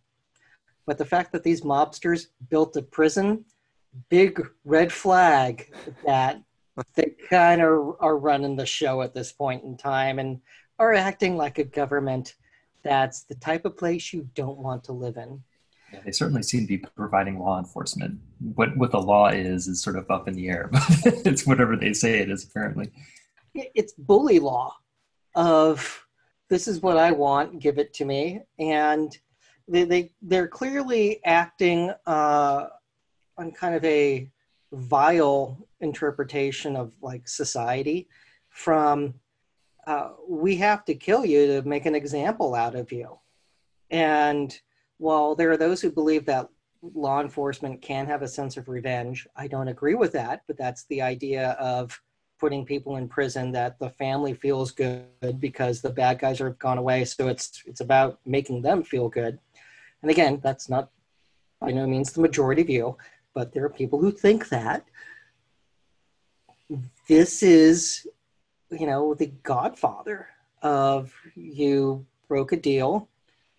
But 0.85 0.97
the 0.97 1.05
fact 1.05 1.31
that 1.31 1.43
these 1.43 1.61
mobsters 1.61 2.27
built 2.49 2.75
a 2.75 2.81
prison 2.81 3.45
big 4.09 4.41
red 4.63 4.91
flag 4.91 5.73
that 6.05 6.41
they 6.95 7.13
kind 7.29 7.61
of 7.61 7.95
are 7.99 8.17
running 8.17 8.55
the 8.55 8.65
show 8.65 9.01
at 9.01 9.13
this 9.13 9.31
point 9.31 9.63
in 9.63 9.77
time 9.77 10.19
and 10.19 10.39
are 10.79 10.93
acting 10.93 11.37
like 11.37 11.57
a 11.59 11.63
government 11.63 12.35
that's 12.83 13.23
the 13.23 13.35
type 13.35 13.65
of 13.65 13.77
place 13.77 14.13
you 14.13 14.29
don't 14.35 14.57
want 14.57 14.83
to 14.85 14.93
live 14.93 15.17
in. 15.17 15.43
Yeah, 15.93 15.99
they 16.05 16.11
certainly 16.11 16.43
seem 16.43 16.61
to 16.61 16.67
be 16.67 16.77
providing 16.77 17.39
law 17.39 17.59
enforcement. 17.59 18.19
What 18.55 18.75
what 18.77 18.91
the 18.91 19.01
law 19.01 19.27
is 19.27 19.67
is 19.67 19.81
sort 19.81 19.97
of 19.97 20.09
up 20.09 20.27
in 20.27 20.35
the 20.35 20.49
air. 20.49 20.69
it's 21.05 21.45
whatever 21.45 21.75
they 21.75 21.93
say 21.93 22.19
it 22.19 22.31
is. 22.31 22.45
Apparently, 22.45 22.91
it's 23.53 23.93
bully 23.93 24.39
law. 24.39 24.75
Of 25.35 26.05
this 26.49 26.67
is 26.67 26.81
what 26.81 26.97
I 26.97 27.11
want, 27.11 27.59
give 27.59 27.77
it 27.77 27.93
to 27.95 28.05
me, 28.05 28.41
and 28.59 29.17
they 29.67 29.83
they 29.83 30.11
they're 30.21 30.47
clearly 30.47 31.19
acting 31.25 31.91
uh, 32.05 32.67
on 33.37 33.51
kind 33.51 33.75
of 33.75 33.83
a 33.85 34.29
vile 34.71 35.67
interpretation 35.81 36.75
of 36.75 36.93
like 37.01 37.27
society 37.27 38.07
from 38.49 39.13
uh, 39.87 40.09
we 40.27 40.55
have 40.57 40.85
to 40.85 40.95
kill 40.95 41.25
you 41.25 41.47
to 41.47 41.67
make 41.67 41.85
an 41.85 41.95
example 41.95 42.55
out 42.55 42.75
of 42.75 42.91
you. 42.91 43.17
And 43.89 44.57
while 44.97 45.35
there 45.35 45.51
are 45.51 45.57
those 45.57 45.81
who 45.81 45.91
believe 45.91 46.25
that 46.25 46.49
law 46.93 47.21
enforcement 47.21 47.81
can 47.81 48.07
have 48.07 48.23
a 48.23 48.27
sense 48.27 48.57
of 48.57 48.67
revenge 48.67 49.27
i 49.35 49.47
don't 49.47 49.67
agree 49.67 49.93
with 49.93 50.11
that 50.11 50.41
but 50.47 50.57
that's 50.57 50.85
the 50.85 50.99
idea 50.99 51.51
of 51.59 52.01
putting 52.41 52.65
people 52.65 52.95
in 52.97 53.07
prison 53.07 53.51
that 53.51 53.77
the 53.77 53.91
family 53.91 54.33
feels 54.33 54.71
good 54.71 55.39
because 55.39 55.79
the 55.79 55.91
bad 55.91 56.17
guys 56.17 56.39
have 56.39 56.57
gone 56.57 56.79
away. 56.79 57.05
So 57.05 57.27
it's 57.27 57.61
it's 57.67 57.81
about 57.81 58.19
making 58.25 58.63
them 58.63 58.83
feel 58.83 59.07
good. 59.09 59.37
And 60.01 60.09
again 60.09 60.39
that's 60.43 60.67
not 60.67 60.89
by 61.59 61.71
no 61.71 61.85
means 61.85 62.11
the 62.11 62.21
majority 62.21 62.63
view 62.63 62.97
but 63.35 63.53
there 63.53 63.63
are 63.63 63.69
people 63.69 63.99
who 63.99 64.11
think 64.11 64.49
that. 64.49 64.85
This 67.07 67.43
is, 67.43 68.07
you 68.71 68.87
know, 68.87 69.13
the 69.13 69.33
godfather 69.43 70.27
of 70.61 71.13
you 71.35 72.05
broke 72.27 72.51
a 72.51 72.57
deal, 72.57 73.09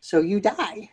so 0.01 0.21
you 0.21 0.41
die. 0.41 0.91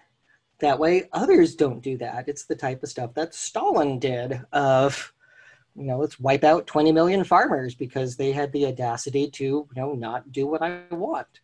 That 0.59 0.79
way, 0.79 1.07
others 1.13 1.55
don't 1.55 1.81
do 1.81 1.97
that. 1.97 2.27
It's 2.27 2.45
the 2.45 2.55
type 2.55 2.83
of 2.83 2.89
stuff 2.89 3.13
that 3.13 3.33
Stalin 3.33 3.97
did 3.97 4.41
of, 4.51 5.13
you 5.75 5.85
know, 5.85 5.97
let's 5.97 6.19
wipe 6.19 6.43
out 6.43 6.67
20 6.67 6.91
million 6.91 7.23
farmers 7.23 7.75
because 7.75 8.17
they 8.17 8.33
had 8.33 8.51
the 8.51 8.65
audacity 8.65 9.29
to, 9.31 9.43
you 9.43 9.67
know, 9.75 9.93
not 9.93 10.31
do 10.31 10.47
what 10.47 10.61
I 10.61 10.81
want. 10.91 11.39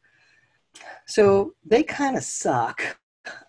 So 1.05 1.53
they 1.65 1.83
kind 1.83 2.17
of 2.17 2.23
suck. 2.23 2.97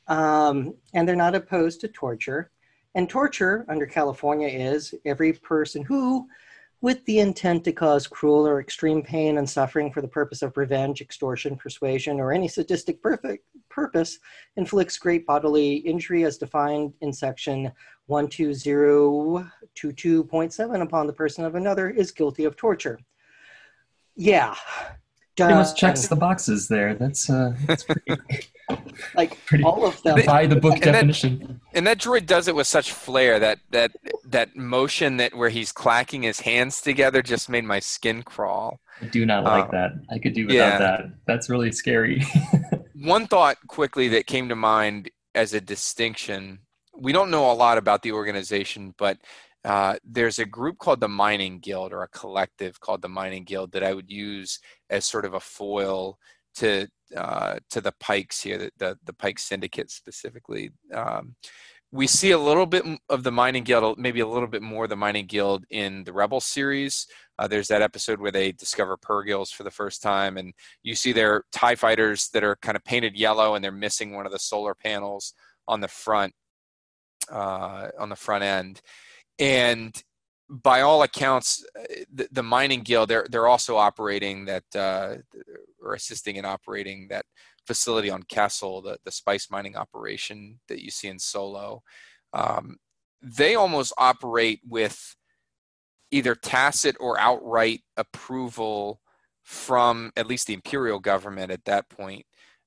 Um, 0.06 0.74
and 0.94 1.08
they're 1.08 1.16
not 1.16 1.34
opposed 1.34 1.80
to 1.80 1.88
torture. 1.88 2.50
And 2.94 3.10
torture 3.10 3.66
under 3.68 3.86
California 3.86 4.48
is 4.48 4.94
every 5.04 5.32
person 5.32 5.82
who, 5.82 6.28
with 6.82 7.02
the 7.06 7.20
intent 7.20 7.64
to 7.64 7.72
cause 7.72 8.06
cruel 8.06 8.46
or 8.46 8.60
extreme 8.60 9.02
pain 9.02 9.38
and 9.38 9.48
suffering 9.48 9.90
for 9.90 10.02
the 10.02 10.08
purpose 10.08 10.42
of 10.42 10.54
revenge, 10.56 11.00
extortion, 11.00 11.56
persuasion, 11.56 12.20
or 12.20 12.32
any 12.32 12.48
sadistic 12.48 13.00
purpose, 13.68 14.18
inflicts 14.56 14.98
great 14.98 15.26
bodily 15.26 15.76
injury 15.76 16.24
as 16.24 16.38
defined 16.38 16.92
in 17.00 17.12
section 17.12 17.70
12022.7 18.10 20.82
upon 20.82 21.06
the 21.06 21.12
person 21.12 21.44
of 21.44 21.54
another 21.54 21.90
is 21.90 22.10
guilty 22.12 22.44
of 22.44 22.56
torture. 22.56 22.98
Yeah. 24.14 24.54
Pretty 25.36 25.54
much 25.54 25.76
checks 25.76 26.08
the 26.08 26.16
boxes 26.16 26.68
there. 26.68 26.94
That's 26.94 27.28
uh 27.28 27.54
that's 27.66 27.84
pretty 27.84 28.02
like 29.14 29.44
Pretty, 29.46 29.64
all 29.64 29.86
of 29.86 30.02
them 30.02 30.24
by 30.24 30.46
the 30.46 30.56
book 30.56 30.74
and 30.74 30.82
definition. 30.84 31.38
That, 31.38 31.50
and 31.74 31.86
that 31.86 31.98
droid 31.98 32.26
does 32.26 32.48
it 32.48 32.54
with 32.54 32.66
such 32.66 32.92
flair 32.92 33.38
that 33.38 33.60
that 33.70 33.92
that 34.24 34.56
motion 34.56 35.18
that 35.18 35.34
where 35.34 35.50
he's 35.50 35.72
clacking 35.72 36.22
his 36.22 36.40
hands 36.40 36.80
together 36.80 37.22
just 37.22 37.48
made 37.48 37.64
my 37.64 37.80
skin 37.80 38.22
crawl. 38.22 38.80
I 39.00 39.06
do 39.06 39.26
not 39.26 39.44
like 39.44 39.64
um, 39.64 39.70
that. 39.72 39.92
I 40.10 40.18
could 40.18 40.32
do 40.32 40.46
without 40.46 40.56
yeah. 40.56 40.78
that. 40.78 41.10
That's 41.26 41.50
really 41.50 41.70
scary. 41.70 42.24
One 42.94 43.26
thought 43.26 43.58
quickly 43.68 44.08
that 44.08 44.26
came 44.26 44.48
to 44.48 44.56
mind 44.56 45.10
as 45.34 45.52
a 45.52 45.60
distinction. 45.60 46.60
We 46.98 47.12
don't 47.12 47.30
know 47.30 47.50
a 47.50 47.52
lot 47.52 47.76
about 47.76 48.02
the 48.02 48.12
organization, 48.12 48.94
but 48.96 49.18
uh, 49.66 49.96
there's 50.04 50.38
a 50.38 50.46
group 50.46 50.78
called 50.78 51.00
the 51.00 51.08
Mining 51.08 51.58
Guild 51.58 51.92
or 51.92 52.02
a 52.04 52.08
collective 52.08 52.78
called 52.80 53.02
the 53.02 53.08
Mining 53.08 53.42
Guild 53.44 53.72
that 53.72 53.82
I 53.82 53.94
would 53.94 54.08
use 54.10 54.60
as 54.90 55.04
sort 55.04 55.24
of 55.24 55.34
a 55.34 55.40
foil 55.40 56.18
to 56.56 56.86
uh, 57.16 57.56
to 57.70 57.80
the 57.80 57.92
Pikes 58.00 58.42
here, 58.42 58.58
the, 58.58 58.70
the, 58.78 58.98
the 59.04 59.12
Pike 59.12 59.40
Syndicate 59.40 59.90
specifically. 59.90 60.70
Um, 60.94 61.34
we 61.92 62.06
see 62.06 62.30
a 62.30 62.38
little 62.38 62.66
bit 62.66 62.84
of 63.08 63.24
the 63.24 63.32
Mining 63.32 63.64
Guild, 63.64 63.98
maybe 63.98 64.20
a 64.20 64.26
little 64.26 64.48
bit 64.48 64.62
more 64.62 64.84
of 64.84 64.90
the 64.90 64.96
Mining 64.96 65.26
Guild 65.26 65.64
in 65.70 66.04
the 66.04 66.12
Rebel 66.12 66.40
series. 66.40 67.06
Uh, 67.38 67.48
there's 67.48 67.68
that 67.68 67.82
episode 67.82 68.20
where 68.20 68.32
they 68.32 68.52
discover 68.52 68.96
Purrgils 68.96 69.52
for 69.52 69.64
the 69.64 69.70
first 69.70 70.00
time, 70.02 70.36
and 70.36 70.52
you 70.84 70.94
see 70.94 71.12
their 71.12 71.44
TIE 71.52 71.74
fighters 71.74 72.28
that 72.30 72.44
are 72.44 72.56
kind 72.56 72.76
of 72.76 72.84
painted 72.84 73.16
yellow 73.16 73.54
and 73.54 73.64
they're 73.64 73.72
missing 73.72 74.14
one 74.14 74.26
of 74.26 74.32
the 74.32 74.38
solar 74.38 74.74
panels 74.74 75.34
on 75.66 75.80
the 75.80 75.88
front. 75.88 76.32
uh, 77.30 77.88
on 77.98 78.08
the 78.08 78.16
front 78.16 78.44
end, 78.44 78.80
and 79.38 80.02
by 80.48 80.80
all 80.82 81.02
accounts, 81.02 81.64
the, 82.12 82.28
the, 82.30 82.42
mining 82.42 82.82
guild 82.82 83.08
they're 83.08 83.26
they're 83.30 83.48
also 83.48 83.76
operating 83.76 84.44
that 84.44 84.64
uh, 84.74 85.16
or 85.82 85.94
assisting 85.94 86.36
in 86.36 86.44
operating 86.44 87.08
that 87.08 87.26
facility 87.66 88.10
on 88.10 88.22
Kessel, 88.22 88.80
the 88.80 88.98
the 89.04 89.10
spice 89.10 89.50
mining 89.50 89.76
operation 89.76 90.60
that 90.68 90.82
you 90.82 90.90
see 90.90 91.08
in 91.08 91.18
Solo. 91.18 91.82
Um, 92.32 92.76
they 93.22 93.54
almost 93.54 93.92
operate 93.98 94.60
with 94.66 95.16
either 96.10 96.34
tacit 96.34 96.96
or 97.00 97.18
outright 97.18 97.80
approval 97.96 99.00
from 99.42 100.12
at 100.16 100.26
least 100.26 100.46
the 100.46 100.54
imperial 100.54 100.98
government 100.98 101.50
at 101.50 101.64
that 101.64 101.88
point 101.88 102.24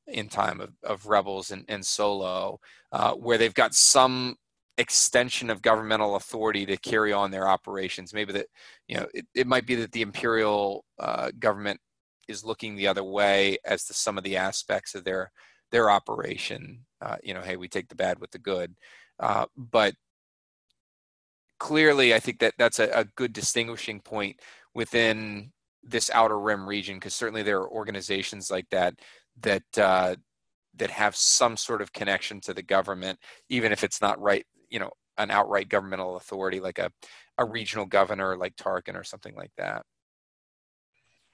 in 0.08 0.28
time 0.28 0.60
of, 0.60 0.72
of 0.84 1.06
rebels 1.06 1.52
and, 1.52 1.66
and 1.68 1.86
solo 1.86 2.60
uh, 2.92 3.14
where 3.14 3.38
they've 3.38 3.54
got 3.54 3.76
some 3.76 4.36
extension 4.80 5.50
of 5.50 5.62
governmental 5.62 6.16
authority 6.16 6.66
to 6.66 6.78
carry 6.78 7.14
on 7.14 7.30
their 7.30 7.48
operations. 7.48 8.14
Maybe 8.14 8.34
that 8.34 8.48
you 8.88 8.98
know 8.98 9.08
it, 9.14 9.26
it 9.36 9.46
might 9.46 9.68
be 9.68 9.76
that 9.76 9.92
the 9.92 10.02
imperial 10.02 10.86
uh, 10.98 11.32
government 11.38 11.80
is 12.28 12.46
looking 12.46 12.76
the 12.76 12.88
other 12.88 13.04
way 13.04 13.58
as 13.66 13.84
to 13.86 13.94
some 13.94 14.18
of 14.18 14.24
the 14.24 14.38
aspects 14.38 14.96
of 14.96 15.04
their 15.04 15.32
their 15.72 15.92
operation. 15.92 16.86
Uh, 17.02 17.18
you 17.22 17.34
know 17.34 17.42
hey 17.42 17.58
we 17.58 17.68
take 17.68 17.90
the 17.90 17.96
bad 17.96 18.20
with 18.20 18.32
the 18.32 18.40
good. 18.40 18.76
Uh, 19.20 19.46
but 19.58 19.94
clearly, 21.60 22.16
I 22.16 22.20
think 22.20 22.40
that 22.40 22.54
that's 22.58 22.80
a, 22.80 22.90
a 22.92 23.04
good 23.04 23.34
distinguishing 23.34 24.00
point 24.00 24.40
within 24.74 25.52
this 25.84 26.10
outer 26.14 26.40
rim 26.40 26.68
region 26.68 26.96
because 26.96 27.14
certainly 27.14 27.44
there 27.44 27.60
are 27.60 27.70
organizations 27.70 28.50
like 28.50 28.70
that 28.70 28.96
that 29.42 29.64
uh, 29.78 30.16
that 30.76 30.90
have 30.90 31.16
some 31.16 31.58
sort 31.58 31.82
of 31.82 31.94
connection 31.94 32.40
to 32.42 32.54
the 32.54 32.62
government, 32.62 33.20
even 33.50 33.72
if 33.72 33.84
it's 33.84 34.02
not 34.02 34.20
right, 34.22 34.46
you 34.70 34.80
know, 34.80 34.92
an 35.18 35.32
outright 35.32 35.70
governmental 35.70 36.18
authority 36.18 36.60
like 36.60 36.80
a, 36.80 36.92
a 37.38 37.46
regional 37.46 37.86
governor 37.86 38.38
like 38.38 38.56
Tarkin 38.56 38.96
or 38.96 39.04
something 39.04 39.36
like 39.36 39.52
that. 39.58 39.84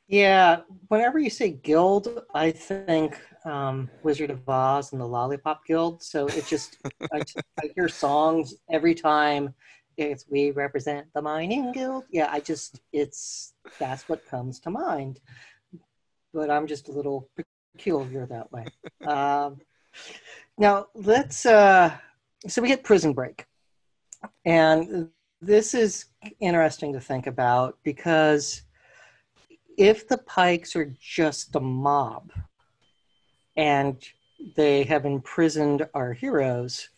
Yeah, 0.07 0.61
whenever 0.89 1.17
you 1.17 1.31
say 1.31 1.49
guild, 1.51 2.23
I 2.33 2.51
think 2.51 3.19
um, 3.43 3.89
Wizard 4.03 4.29
of 4.29 4.47
Oz 4.47 4.91
and 4.91 5.01
the 5.01 5.07
Lollipop 5.07 5.65
Guild. 5.65 6.03
So 6.03 6.27
it 6.27 6.45
just, 6.45 6.77
I, 7.13 7.21
I 7.59 7.69
hear 7.75 7.89
songs 7.89 8.55
every 8.69 8.93
time 8.93 9.53
it's 9.97 10.25
we 10.29 10.51
represent 10.51 11.07
the 11.13 11.21
mining 11.21 11.71
guild. 11.71 12.03
Yeah, 12.11 12.27
I 12.29 12.39
just 12.39 12.81
it's 12.91 13.53
that's 13.79 14.07
what 14.09 14.25
comes 14.25 14.59
to 14.61 14.69
mind. 14.69 15.19
But 16.33 16.49
I'm 16.49 16.67
just 16.67 16.89
a 16.89 16.91
little 16.91 17.29
peculiar 17.75 18.25
that 18.25 18.51
way. 18.51 18.65
um, 19.07 19.61
now 20.57 20.87
let's 20.93 21.45
uh, 21.45 21.95
so 22.47 22.61
we 22.61 22.67
get 22.67 22.83
prison 22.83 23.13
break, 23.13 23.45
and 24.45 25.09
this 25.41 25.73
is 25.73 26.05
interesting 26.39 26.93
to 26.93 26.99
think 26.99 27.27
about 27.27 27.77
because 27.83 28.63
if 29.77 30.07
the 30.07 30.17
Pikes 30.19 30.75
are 30.75 30.93
just 30.99 31.55
a 31.55 31.59
mob 31.59 32.31
and 33.57 34.01
they 34.55 34.83
have 34.83 35.05
imprisoned 35.05 35.87
our 35.93 36.13
heroes 36.13 36.89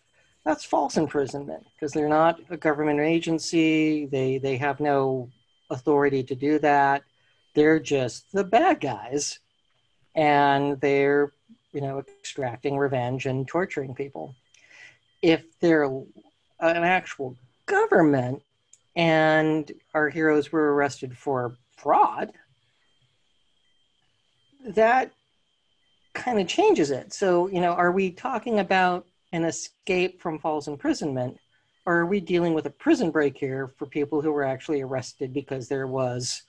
that's 0.47 0.63
false 0.63 0.95
imprisonment 0.95 1.65
because 1.75 1.91
they're 1.91 2.07
not 2.07 2.39
a 2.49 2.55
government 2.55 3.01
agency. 3.01 4.05
They 4.05 4.37
they 4.37 4.55
have 4.55 4.79
no 4.79 5.29
authority 5.69 6.23
to 6.23 6.35
do 6.35 6.57
that. 6.59 7.03
They're 7.53 7.81
just 7.81 8.31
the 8.31 8.45
bad 8.45 8.79
guys, 8.79 9.39
and 10.15 10.79
they're 10.79 11.33
you 11.73 11.81
know 11.81 11.99
extracting 11.99 12.77
revenge 12.77 13.25
and 13.25 13.45
torturing 13.45 13.93
people. 13.93 14.35
If 15.21 15.59
they're 15.59 15.83
an 15.85 16.05
actual 16.59 17.35
government 17.65 18.41
and 18.95 19.71
our 19.93 20.09
heroes 20.09 20.51
were 20.51 20.73
arrested 20.73 21.17
for 21.17 21.55
fraud, 21.75 22.31
that 24.65 25.11
kind 26.13 26.39
of 26.39 26.47
changes 26.47 26.91
it. 26.91 27.13
So, 27.13 27.47
you 27.47 27.61
know, 27.61 27.73
are 27.73 27.91
we 27.91 28.11
talking 28.11 28.59
about 28.59 29.05
an 29.31 29.43
escape 29.45 30.19
from 30.21 30.39
false 30.39 30.67
imprisonment? 30.67 31.37
Or 31.85 31.97
are 31.99 32.05
we 32.05 32.19
dealing 32.19 32.53
with 32.53 32.65
a 32.65 32.71
prison 32.71 33.11
break 33.11 33.37
here 33.37 33.71
for 33.77 33.85
people 33.85 34.21
who 34.21 34.31
were 34.31 34.43
actually 34.43 34.81
arrested 34.81 35.33
because 35.33 35.69
there 35.69 35.87
was 35.87 36.43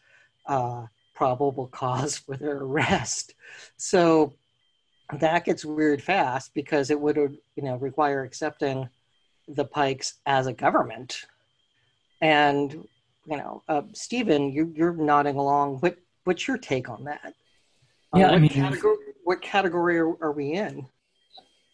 uh, 0.46 0.86
probable 1.14 1.66
cause 1.72 2.16
for 2.18 2.36
their 2.36 2.56
arrest? 2.56 3.34
So 3.76 4.34
that 5.12 5.44
gets 5.44 5.64
weird 5.64 6.02
fast 6.02 6.52
because 6.54 6.90
it 6.90 7.00
would 7.00 7.16
you 7.16 7.62
know 7.62 7.76
require 7.76 8.22
accepting 8.22 8.88
the 9.48 9.64
Pikes 9.64 10.14
as 10.26 10.46
a 10.46 10.52
government. 10.52 11.26
And 12.20 12.86
you 13.26 13.36
know, 13.36 13.62
uh, 13.68 13.82
Stephen, 13.92 14.52
you, 14.52 14.72
you're 14.74 14.92
nodding 14.92 15.36
along. 15.36 15.78
What 15.78 15.96
what's 16.24 16.46
your 16.46 16.58
take 16.58 16.88
on 16.88 17.04
that? 17.04 17.34
Yeah, 18.14 18.26
uh, 18.26 18.28
what 18.28 18.34
I 18.34 18.38
mean, 18.38 18.50
category, 18.50 18.96
what 19.24 19.42
category 19.42 19.98
are, 19.98 20.14
are 20.22 20.32
we 20.32 20.52
in? 20.52 20.86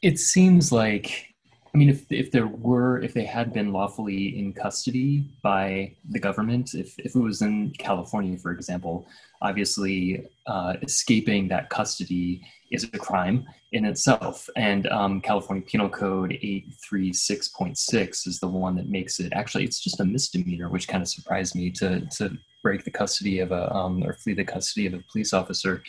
it 0.04 0.18
seems 0.18 0.70
like 0.70 1.34
I 1.74 1.76
mean, 1.76 1.88
if 1.88 2.04
if 2.12 2.30
there 2.30 2.46
were, 2.46 3.02
if 3.02 3.14
they 3.14 3.24
had 3.24 3.52
been 3.52 3.72
lawfully 3.72 4.38
in 4.38 4.52
custody 4.52 5.28
by 5.42 5.96
the 6.10 6.20
government, 6.20 6.74
if 6.74 6.96
if 6.98 7.16
it 7.16 7.18
was 7.18 7.42
in 7.42 7.72
California, 7.78 8.38
for 8.38 8.52
example, 8.52 9.08
obviously 9.42 10.28
uh, 10.46 10.74
escaping 10.82 11.48
that 11.48 11.70
custody 11.70 12.46
is 12.74 12.84
a 12.84 12.98
crime 12.98 13.46
in 13.72 13.84
itself. 13.84 14.48
And 14.56 14.86
um, 14.88 15.20
California 15.20 15.64
Penal 15.64 15.88
Code 15.88 16.32
eight 16.42 16.66
three 16.86 17.12
six 17.12 17.48
point 17.48 17.76
six 17.78 18.26
is 18.26 18.38
the 18.40 18.48
one 18.48 18.76
that 18.76 18.88
makes 18.88 19.20
it 19.20 19.32
actually 19.32 19.64
it's 19.64 19.80
just 19.80 20.00
a 20.00 20.04
misdemeanor, 20.04 20.68
which 20.68 20.88
kind 20.88 21.02
of 21.02 21.08
surprised 21.08 21.54
me 21.54 21.70
to 21.80 22.00
to 22.18 22.36
break 22.62 22.84
the 22.84 22.90
custody 22.90 23.40
of 23.40 23.52
a 23.52 23.72
um, 23.74 24.02
or 24.04 24.14
flee 24.14 24.34
the 24.34 24.44
custody 24.44 24.86
of 24.86 24.94
a 24.94 25.04
police 25.10 25.32
officer, 25.32 25.82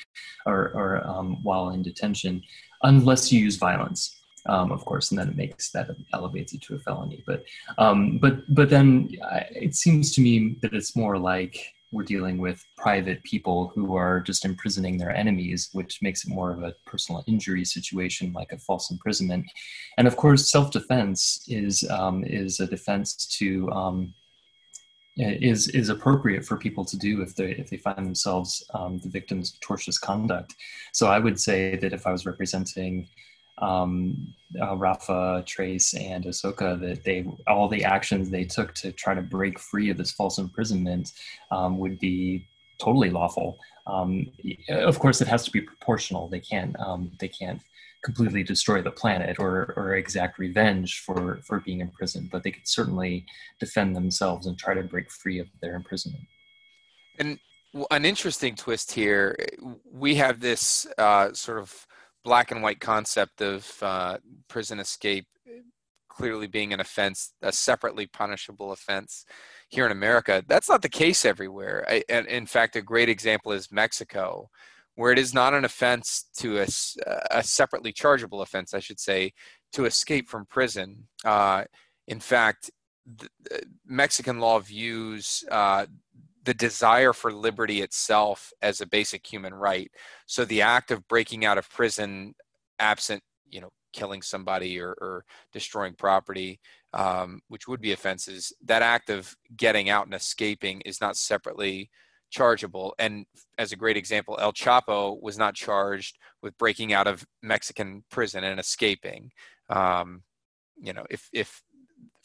or 0.45 0.59
or 0.79 1.07
um, 1.07 1.41
while 1.43 1.69
in 1.69 1.81
detention 1.81 2.41
unless 2.83 3.31
you 3.31 3.39
use 3.39 3.57
violence. 3.57 4.21
Um, 4.47 4.71
of 4.71 4.85
course, 4.85 5.09
and 5.09 5.17
then 5.19 5.29
it 5.29 5.37
makes 5.37 5.71
that 5.71 5.89
elevates 6.13 6.53
it 6.53 6.61
to 6.63 6.75
a 6.75 6.79
felony. 6.79 7.23
But 7.25 7.43
um, 7.79 8.19
but 8.19 8.35
but 8.53 8.69
then 8.69 9.09
it 9.49 9.73
seems 9.73 10.13
to 10.13 10.21
me 10.21 10.57
that 10.61 10.73
it's 10.73 10.95
more 10.95 11.17
like 11.17 11.55
we're 11.91 12.03
dealing 12.03 12.37
with 12.37 12.63
private 12.77 13.23
people 13.23 13.71
who 13.73 13.95
are 13.95 14.19
just 14.19 14.45
imprisoning 14.45 14.97
their 14.97 15.15
enemies, 15.15 15.69
which 15.71 16.01
makes 16.01 16.25
it 16.25 16.29
more 16.29 16.51
of 16.51 16.63
a 16.63 16.73
personal 16.85 17.23
injury 17.27 17.63
situation, 17.63 18.33
like 18.33 18.51
a 18.51 18.57
false 18.57 18.91
imprisonment. 18.91 19.45
And 19.97 20.07
of 20.07 20.17
course, 20.17 20.51
self-defense 20.51 21.45
is 21.47 21.89
um, 21.89 22.23
is 22.25 22.59
a 22.59 22.67
defense 22.67 23.27
to 23.37 23.71
um, 23.71 24.13
is 25.17 25.69
is 25.69 25.89
appropriate 25.89 26.45
for 26.45 26.57
people 26.57 26.83
to 26.85 26.97
do 26.97 27.21
if 27.21 27.35
they 27.35 27.51
if 27.51 27.69
they 27.69 27.77
find 27.77 27.97
themselves 27.97 28.65
um, 28.73 28.99
the 28.99 29.09
victims 29.09 29.53
of 29.53 29.59
tortious 29.59 29.99
conduct. 29.99 30.53
So 30.91 31.07
I 31.07 31.19
would 31.19 31.39
say 31.39 31.77
that 31.77 31.93
if 31.93 32.05
I 32.05 32.11
was 32.11 32.25
representing 32.25 33.07
um, 33.59 34.33
uh, 34.61 34.75
Rafa, 34.75 35.43
Trace, 35.45 35.93
and 35.93 36.25
Ahsoka, 36.25 36.79
that 36.79 37.03
they 37.03 37.25
all 37.47 37.67
the 37.67 37.83
actions 37.83 38.29
they 38.29 38.45
took 38.45 38.73
to 38.75 38.91
try 38.91 39.13
to 39.13 39.21
break 39.21 39.59
free 39.59 39.89
of 39.89 39.97
this 39.97 40.11
false 40.11 40.37
imprisonment 40.37 41.11
um, 41.51 41.77
would 41.79 41.99
be 41.99 42.47
totally 42.79 43.09
lawful. 43.09 43.57
Um, 43.87 44.27
of 44.69 44.99
course, 44.99 45.21
it 45.21 45.27
has 45.27 45.45
to 45.45 45.51
be 45.51 45.61
proportional. 45.61 46.27
They 46.27 46.39
can't 46.39 46.77
um, 46.79 47.11
they 47.19 47.27
can't 47.27 47.61
completely 48.05 48.43
destroy 48.43 48.83
the 48.83 48.91
planet 48.91 49.37
or, 49.39 49.73
or 49.75 49.95
exact 49.95 50.37
revenge 50.37 50.99
for, 50.99 51.39
for 51.43 51.59
being 51.61 51.81
imprisoned, 51.81 52.29
but 52.31 52.43
they 52.43 52.51
could 52.51 52.67
certainly 52.67 53.25
defend 53.59 53.95
themselves 53.95 54.45
and 54.45 54.59
try 54.59 54.75
to 54.75 54.83
break 54.83 55.09
free 55.09 55.39
of 55.39 55.47
their 55.59 55.73
imprisonment. 55.73 56.23
And 57.17 57.39
an 57.89 58.05
interesting 58.05 58.55
twist 58.55 58.91
here 58.91 59.35
we 59.91 60.15
have 60.15 60.39
this 60.39 60.85
uh, 60.99 61.33
sort 61.33 61.57
of 61.57 61.87
black 62.25 62.51
and 62.51 62.61
white 62.61 62.81
concept 62.81 63.41
of 63.41 63.71
uh, 63.81 64.17
prison 64.49 64.79
escape 64.79 65.27
clearly 66.09 66.47
being 66.47 66.73
an 66.73 66.79
offense, 66.79 67.33
a 67.41 67.51
separately 67.51 68.07
punishable 68.07 68.71
offense 68.71 69.25
here 69.69 69.85
in 69.85 69.91
America. 69.91 70.43
That's 70.47 70.69
not 70.69 70.81
the 70.81 70.89
case 70.89 71.25
everywhere. 71.25 71.85
I, 71.87 72.03
and 72.09 72.25
in 72.27 72.45
fact, 72.45 72.75
a 72.75 72.81
great 72.81 73.09
example 73.09 73.51
is 73.51 73.71
Mexico, 73.71 74.49
where 74.95 75.11
it 75.11 75.19
is 75.19 75.33
not 75.33 75.53
an 75.53 75.65
offense 75.65 76.25
to 76.37 76.59
a, 76.59 76.67
a 77.31 77.43
separately 77.43 77.91
chargeable 77.91 78.41
offense, 78.41 78.73
I 78.73 78.79
should 78.79 78.99
say, 78.99 79.33
to 79.73 79.85
escape 79.85 80.29
from 80.29 80.45
prison. 80.45 81.07
Uh, 81.25 81.65
in 82.07 82.21
fact, 82.21 82.71
the, 83.05 83.27
Mexican 83.85 84.39
law 84.39 84.59
views 84.59 85.43
uh, 85.51 85.85
the 86.45 86.53
desire 86.53 87.13
for 87.13 87.31
liberty 87.31 87.81
itself 87.81 88.53
as 88.61 88.79
a 88.79 88.87
basic 88.87 89.25
human 89.25 89.53
right. 89.53 89.91
So 90.27 90.45
the 90.45 90.61
act 90.61 90.91
of 90.91 91.07
breaking 91.07 91.43
out 91.43 91.57
of 91.57 91.69
prison, 91.69 92.35
absent, 92.79 93.21
you 93.49 93.61
know, 93.61 93.69
killing 93.93 94.21
somebody 94.21 94.79
or, 94.79 94.95
or 95.01 95.25
destroying 95.51 95.93
property, 95.93 96.59
um, 96.93 97.41
which 97.47 97.67
would 97.67 97.81
be 97.81 97.93
offenses, 97.93 98.53
that 98.63 98.81
act 98.81 99.09
of 99.09 99.35
getting 99.57 99.89
out 99.89 100.05
and 100.05 100.13
escaping 100.13 100.81
is 100.81 101.01
not 101.01 101.17
separately 101.17 101.89
chargeable. 102.29 102.93
And 102.99 103.25
as 103.57 103.71
a 103.71 103.77
great 103.77 103.97
example, 103.97 104.37
El 104.39 104.53
Chapo 104.53 105.21
was 105.21 105.37
not 105.37 105.55
charged 105.55 106.17
with 106.41 106.57
breaking 106.57 106.93
out 106.93 107.07
of 107.07 107.25
Mexican 107.41 108.03
prison 108.11 108.43
and 108.43 108.59
escaping. 108.59 109.31
Um, 109.69 110.23
you 110.77 110.93
know, 110.93 111.05
if 111.09 111.29
if 111.31 111.63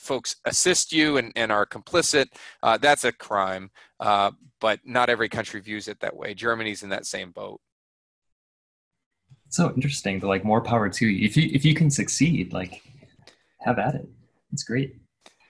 folks 0.00 0.36
assist 0.44 0.92
you 0.92 1.18
and, 1.18 1.32
and 1.36 1.52
are 1.52 1.66
complicit, 1.66 2.26
uh, 2.62 2.78
that's 2.78 3.04
a 3.04 3.12
crime. 3.12 3.70
Uh, 4.00 4.32
but 4.60 4.80
not 4.84 5.08
every 5.08 5.28
country 5.28 5.60
views 5.60 5.88
it 5.88 6.00
that 6.00 6.16
way. 6.16 6.34
Germany's 6.34 6.82
in 6.82 6.90
that 6.90 7.06
same 7.06 7.30
boat. 7.30 7.60
So 9.48 9.72
interesting. 9.74 10.18
But 10.18 10.28
like 10.28 10.44
more 10.44 10.60
power 10.60 10.88
to 10.88 11.06
you. 11.06 11.26
If 11.26 11.36
you 11.36 11.50
if 11.52 11.64
you 11.64 11.74
can 11.74 11.90
succeed, 11.90 12.52
like 12.52 12.82
have 13.60 13.78
at 13.78 13.94
it. 13.94 14.08
It's 14.52 14.62
great. 14.62 14.96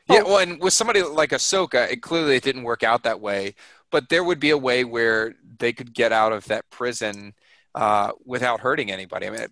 Yeah, 0.08 0.22
well, 0.22 0.38
and 0.38 0.60
with 0.60 0.72
somebody 0.72 1.02
like 1.02 1.30
Ahsoka, 1.30 1.88
it 1.90 2.02
clearly 2.02 2.36
it 2.36 2.42
didn't 2.42 2.64
work 2.64 2.82
out 2.82 3.04
that 3.04 3.20
way. 3.20 3.54
But 3.92 4.08
there 4.08 4.24
would 4.24 4.40
be 4.40 4.50
a 4.50 4.58
way 4.58 4.84
where 4.84 5.34
they 5.58 5.72
could 5.72 5.94
get 5.94 6.12
out 6.12 6.32
of 6.32 6.44
that 6.46 6.68
prison 6.70 7.34
uh, 7.74 8.12
without 8.24 8.60
hurting 8.60 8.90
anybody. 8.90 9.26
I 9.26 9.30
mean, 9.30 9.46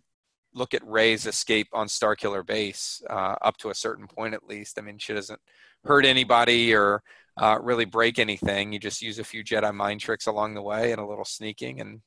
look 0.55 0.75
at 0.75 0.87
Rey's 0.87 1.27
escape 1.27 1.69
on 1.73 1.87
Starkiller 1.87 2.45
Base 2.45 3.03
uh, 3.09 3.37
up 3.43 3.57
to 3.59 3.71
a 3.71 3.75
certain 3.75 4.07
point, 4.07 4.35
at 4.35 4.47
least. 4.47 4.79
I 4.79 4.83
mean, 4.83 4.99
she 4.99 5.15
doesn't 5.15 5.41
hurt 5.85 6.05
anybody 6.05 6.75
or 6.75 7.03
uh, 7.37 7.59
really 7.61 7.85
break 7.85 8.19
anything. 8.19 8.73
You 8.73 8.79
just 8.79 9.03
use 9.03 9.19
a 9.19 9.25
few 9.25 9.45
Jedi 9.45 9.75
mind 9.75 10.01
tricks 10.01 10.27
along 10.27 10.55
the 10.55 10.63
way 10.63 10.93
and 10.93 11.01
a 11.01 11.07
little 11.07 11.25
sneaking, 11.25 11.81
and 11.81 12.01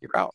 you're 0.00 0.16
out. 0.16 0.34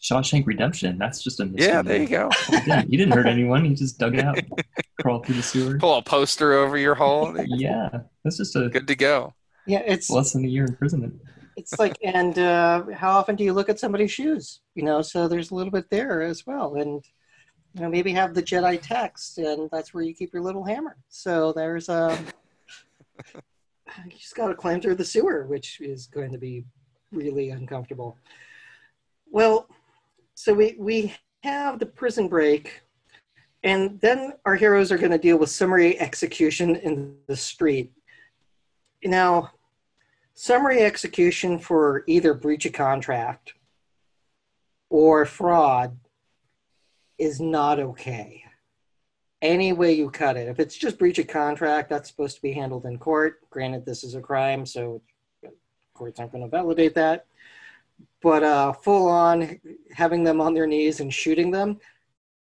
Shawshank 0.00 0.46
Redemption. 0.46 0.96
That's 0.96 1.22
just 1.22 1.40
a 1.40 1.50
yeah. 1.54 1.82
There 1.82 2.00
you 2.00 2.08
go. 2.08 2.30
he, 2.46 2.60
didn't, 2.60 2.90
he 2.90 2.96
didn't 2.96 3.12
hurt 3.12 3.26
anyone. 3.26 3.64
He 3.64 3.74
just 3.74 3.98
dug 3.98 4.14
it 4.14 4.24
out, 4.24 4.38
crawled 5.00 5.26
through 5.26 5.36
the 5.36 5.42
sewer, 5.42 5.78
pull 5.78 5.96
a 5.96 6.02
poster 6.02 6.54
over 6.54 6.78
your 6.78 6.94
hole. 6.94 7.34
yeah, 7.46 7.88
that's 8.22 8.36
just 8.36 8.54
a 8.54 8.68
good 8.68 8.86
to 8.86 8.94
go. 8.94 9.34
Yeah, 9.66 9.82
it's 9.84 10.08
less 10.08 10.32
than 10.32 10.44
a 10.44 10.48
year 10.48 10.64
imprisonment. 10.64 11.20
It's 11.58 11.76
like, 11.76 11.98
and 12.04 12.38
uh, 12.38 12.84
how 12.94 13.10
often 13.10 13.34
do 13.34 13.42
you 13.42 13.52
look 13.52 13.68
at 13.68 13.80
somebody's 13.80 14.12
shoes? 14.12 14.60
You 14.76 14.84
know, 14.84 15.02
so 15.02 15.26
there's 15.26 15.50
a 15.50 15.56
little 15.56 15.72
bit 15.72 15.90
there 15.90 16.22
as 16.22 16.46
well, 16.46 16.76
and 16.76 17.04
you 17.74 17.82
know 17.82 17.88
maybe 17.88 18.12
have 18.12 18.32
the 18.32 18.42
Jedi 18.44 18.80
text, 18.80 19.38
and 19.38 19.68
that's 19.72 19.92
where 19.92 20.04
you 20.04 20.14
keep 20.14 20.32
your 20.32 20.42
little 20.42 20.62
hammer. 20.62 20.96
So 21.08 21.52
there's 21.52 21.88
a. 21.88 22.12
Um, 22.12 22.26
you 24.06 24.16
just 24.16 24.36
got 24.36 24.48
to 24.48 24.54
climb 24.54 24.80
through 24.80 24.94
the 24.94 25.04
sewer, 25.04 25.46
which 25.48 25.80
is 25.80 26.06
going 26.06 26.30
to 26.30 26.38
be 26.38 26.64
really 27.10 27.50
uncomfortable. 27.50 28.16
Well, 29.28 29.68
so 30.34 30.54
we 30.54 30.76
we 30.78 31.12
have 31.42 31.80
the 31.80 31.86
prison 31.86 32.28
break, 32.28 32.82
and 33.64 34.00
then 34.00 34.34
our 34.46 34.54
heroes 34.54 34.92
are 34.92 34.98
going 34.98 35.10
to 35.10 35.18
deal 35.18 35.38
with 35.38 35.50
summary 35.50 35.98
execution 35.98 36.76
in 36.76 37.16
the 37.26 37.36
street. 37.36 37.92
Now, 39.02 39.50
summary 40.38 40.82
execution 40.82 41.58
for 41.58 42.04
either 42.06 42.32
breach 42.32 42.64
of 42.64 42.72
contract 42.72 43.54
or 44.88 45.26
fraud 45.26 45.98
is 47.18 47.40
not 47.40 47.80
okay. 47.80 48.44
Any 49.42 49.72
way 49.72 49.94
you 49.94 50.10
cut 50.10 50.36
it. 50.36 50.46
If 50.46 50.60
it's 50.60 50.76
just 50.76 50.96
breach 50.96 51.18
of 51.18 51.26
contract, 51.26 51.90
that's 51.90 52.08
supposed 52.08 52.36
to 52.36 52.42
be 52.42 52.52
handled 52.52 52.86
in 52.86 52.98
court. 52.98 53.40
Granted, 53.50 53.84
this 53.84 54.04
is 54.04 54.14
a 54.14 54.20
crime, 54.20 54.64
so 54.64 55.02
courts 55.92 56.20
aren't 56.20 56.30
going 56.30 56.44
to 56.44 56.50
validate 56.50 56.94
that. 56.94 57.26
But 58.22 58.44
uh, 58.44 58.72
full 58.74 59.08
on 59.08 59.58
having 59.92 60.22
them 60.22 60.40
on 60.40 60.54
their 60.54 60.68
knees 60.68 61.00
and 61.00 61.12
shooting 61.12 61.50
them, 61.50 61.80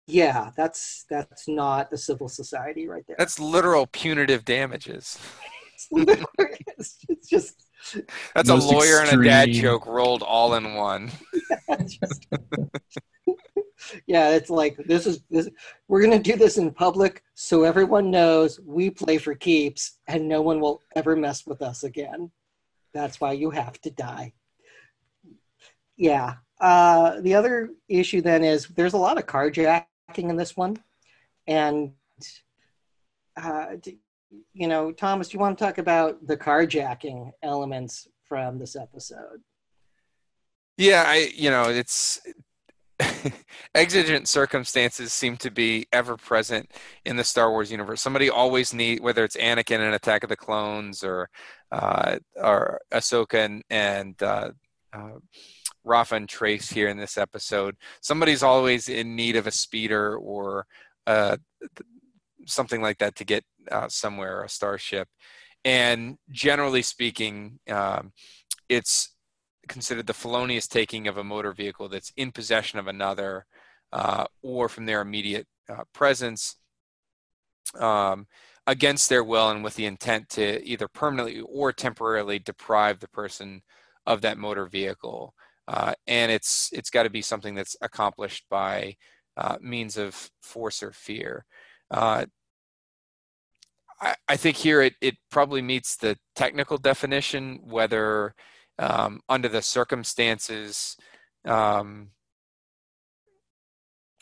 yeah, 0.05 0.51
that's 0.55 1.05
that's 1.09 1.47
not 1.47 1.91
a 1.91 1.97
civil 1.97 2.29
society 2.29 2.87
right 2.87 3.03
there. 3.07 3.15
That's 3.17 3.39
literal 3.39 3.87
punitive 3.87 4.45
damages. 4.45 5.17
it's, 5.91 6.97
it's 7.09 7.27
just 7.27 7.66
that's 8.35 8.49
Most 8.49 8.71
a 8.71 8.75
lawyer 8.75 9.01
extreme. 9.01 9.19
and 9.19 9.27
a 9.27 9.29
dad 9.29 9.51
joke 9.51 9.85
rolled 9.85 10.23
all 10.23 10.55
in 10.55 10.73
one. 10.73 11.11
yeah, 14.07 14.29
it's 14.31 14.49
like 14.49 14.77
this 14.77 15.05
is 15.05 15.23
this. 15.29 15.49
We're 15.87 16.01
gonna 16.01 16.19
do 16.19 16.35
this 16.35 16.57
in 16.57 16.71
public 16.71 17.23
so 17.35 17.63
everyone 17.63 18.11
knows 18.11 18.59
we 18.65 18.89
play 18.89 19.17
for 19.17 19.35
keeps 19.35 19.99
and 20.07 20.27
no 20.27 20.41
one 20.41 20.59
will 20.59 20.81
ever 20.95 21.15
mess 21.15 21.45
with 21.45 21.61
us 21.61 21.83
again. 21.83 22.31
That's 22.93 23.21
why 23.21 23.33
you 23.33 23.49
have 23.51 23.79
to 23.81 23.91
die. 23.91 24.33
Yeah. 25.97 26.35
Uh, 26.59 27.21
the 27.21 27.35
other 27.35 27.69
issue 27.87 28.21
then 28.21 28.43
is 28.43 28.67
there's 28.67 28.93
a 28.93 28.97
lot 28.97 29.17
of 29.17 29.27
carjacking 29.27 29.85
in 30.15 30.35
this 30.35 30.57
one, 30.57 30.77
and 31.45 31.91
uh, 33.35 33.75
you 34.53 34.67
know, 34.67 34.91
Thomas, 34.91 35.29
do 35.29 35.35
you 35.35 35.39
want 35.39 35.57
to 35.57 35.63
talk 35.63 35.77
about 35.77 36.25
the 36.25 36.37
carjacking 36.37 37.31
elements 37.43 38.07
from 38.23 38.59
this 38.59 38.75
episode? 38.75 39.41
Yeah, 40.77 41.03
I, 41.07 41.31
you 41.35 41.49
know, 41.49 41.69
it's 41.69 42.19
exigent 43.75 44.27
circumstances 44.27 45.13
seem 45.13 45.37
to 45.37 45.51
be 45.51 45.87
ever 45.91 46.17
present 46.17 46.71
in 47.05 47.15
the 47.15 47.23
Star 47.23 47.51
Wars 47.51 47.71
universe. 47.71 48.01
Somebody 48.01 48.29
always 48.29 48.73
need, 48.73 48.99
whether 48.99 49.23
it's 49.23 49.37
Anakin 49.37 49.79
in 49.79 49.93
Attack 49.93 50.23
of 50.23 50.29
the 50.29 50.35
Clones 50.35 51.03
or 51.03 51.29
uh, 51.71 52.17
or 52.35 52.79
Ahsoka 52.91 53.45
and, 53.45 53.63
and 53.69 54.21
uh, 54.21 54.51
uh, 54.93 55.19
Rafa 55.83 56.15
and 56.15 56.29
Trace 56.29 56.69
here 56.69 56.89
in 56.89 56.97
this 56.97 57.17
episode. 57.17 57.75
Somebody's 58.01 58.43
always 58.43 58.89
in 58.89 59.15
need 59.15 59.35
of 59.35 59.47
a 59.47 59.51
speeder 59.51 60.15
or 60.15 60.65
uh, 61.05 61.37
something 62.45 62.81
like 62.81 62.99
that 62.99 63.15
to 63.15 63.25
get 63.25 63.43
uh, 63.71 63.87
somewhere, 63.89 64.43
a 64.43 64.49
starship. 64.49 65.07
And 65.63 66.17
generally 66.29 66.81
speaking, 66.81 67.59
um, 67.69 68.11
it's 68.69 69.15
considered 69.67 70.07
the 70.07 70.13
felonious 70.13 70.67
taking 70.67 71.07
of 71.07 71.17
a 71.17 71.23
motor 71.23 71.51
vehicle 71.51 71.89
that's 71.89 72.11
in 72.15 72.31
possession 72.31 72.79
of 72.79 72.87
another 72.87 73.45
uh, 73.91 74.25
or 74.41 74.69
from 74.69 74.85
their 74.85 75.01
immediate 75.01 75.47
uh, 75.69 75.83
presence 75.93 76.55
um, 77.79 78.27
against 78.65 79.09
their 79.09 79.23
will 79.23 79.49
and 79.49 79.63
with 79.63 79.75
the 79.75 79.85
intent 79.85 80.29
to 80.29 80.63
either 80.65 80.87
permanently 80.87 81.41
or 81.41 81.71
temporarily 81.71 82.39
deprive 82.39 82.99
the 82.99 83.09
person 83.09 83.61
of 84.05 84.21
that 84.21 84.37
motor 84.37 84.65
vehicle. 84.65 85.33
Uh, 85.67 85.93
and 86.05 86.31
it's 86.31 86.69
it's 86.71 86.89
got 86.89 87.03
to 87.03 87.09
be 87.09 87.21
something 87.21 87.55
that's 87.55 87.75
accomplished 87.81 88.45
by 88.49 88.95
uh, 89.35 89.57
means 89.61 89.97
of 89.97 90.31
force 90.41 90.81
or 90.81 90.91
fear. 90.91 91.45
I, 93.99 94.15
I 94.27 94.37
think 94.37 94.57
here 94.57 94.81
it, 94.81 94.93
it 95.01 95.15
probably 95.31 95.61
meets 95.61 95.95
the 95.95 96.17
technical 96.35 96.77
definition, 96.77 97.59
whether 97.63 98.35
um, 98.79 99.21
under 99.27 99.47
the 99.49 99.61
circumstances, 99.61 100.95
um, 101.45 102.11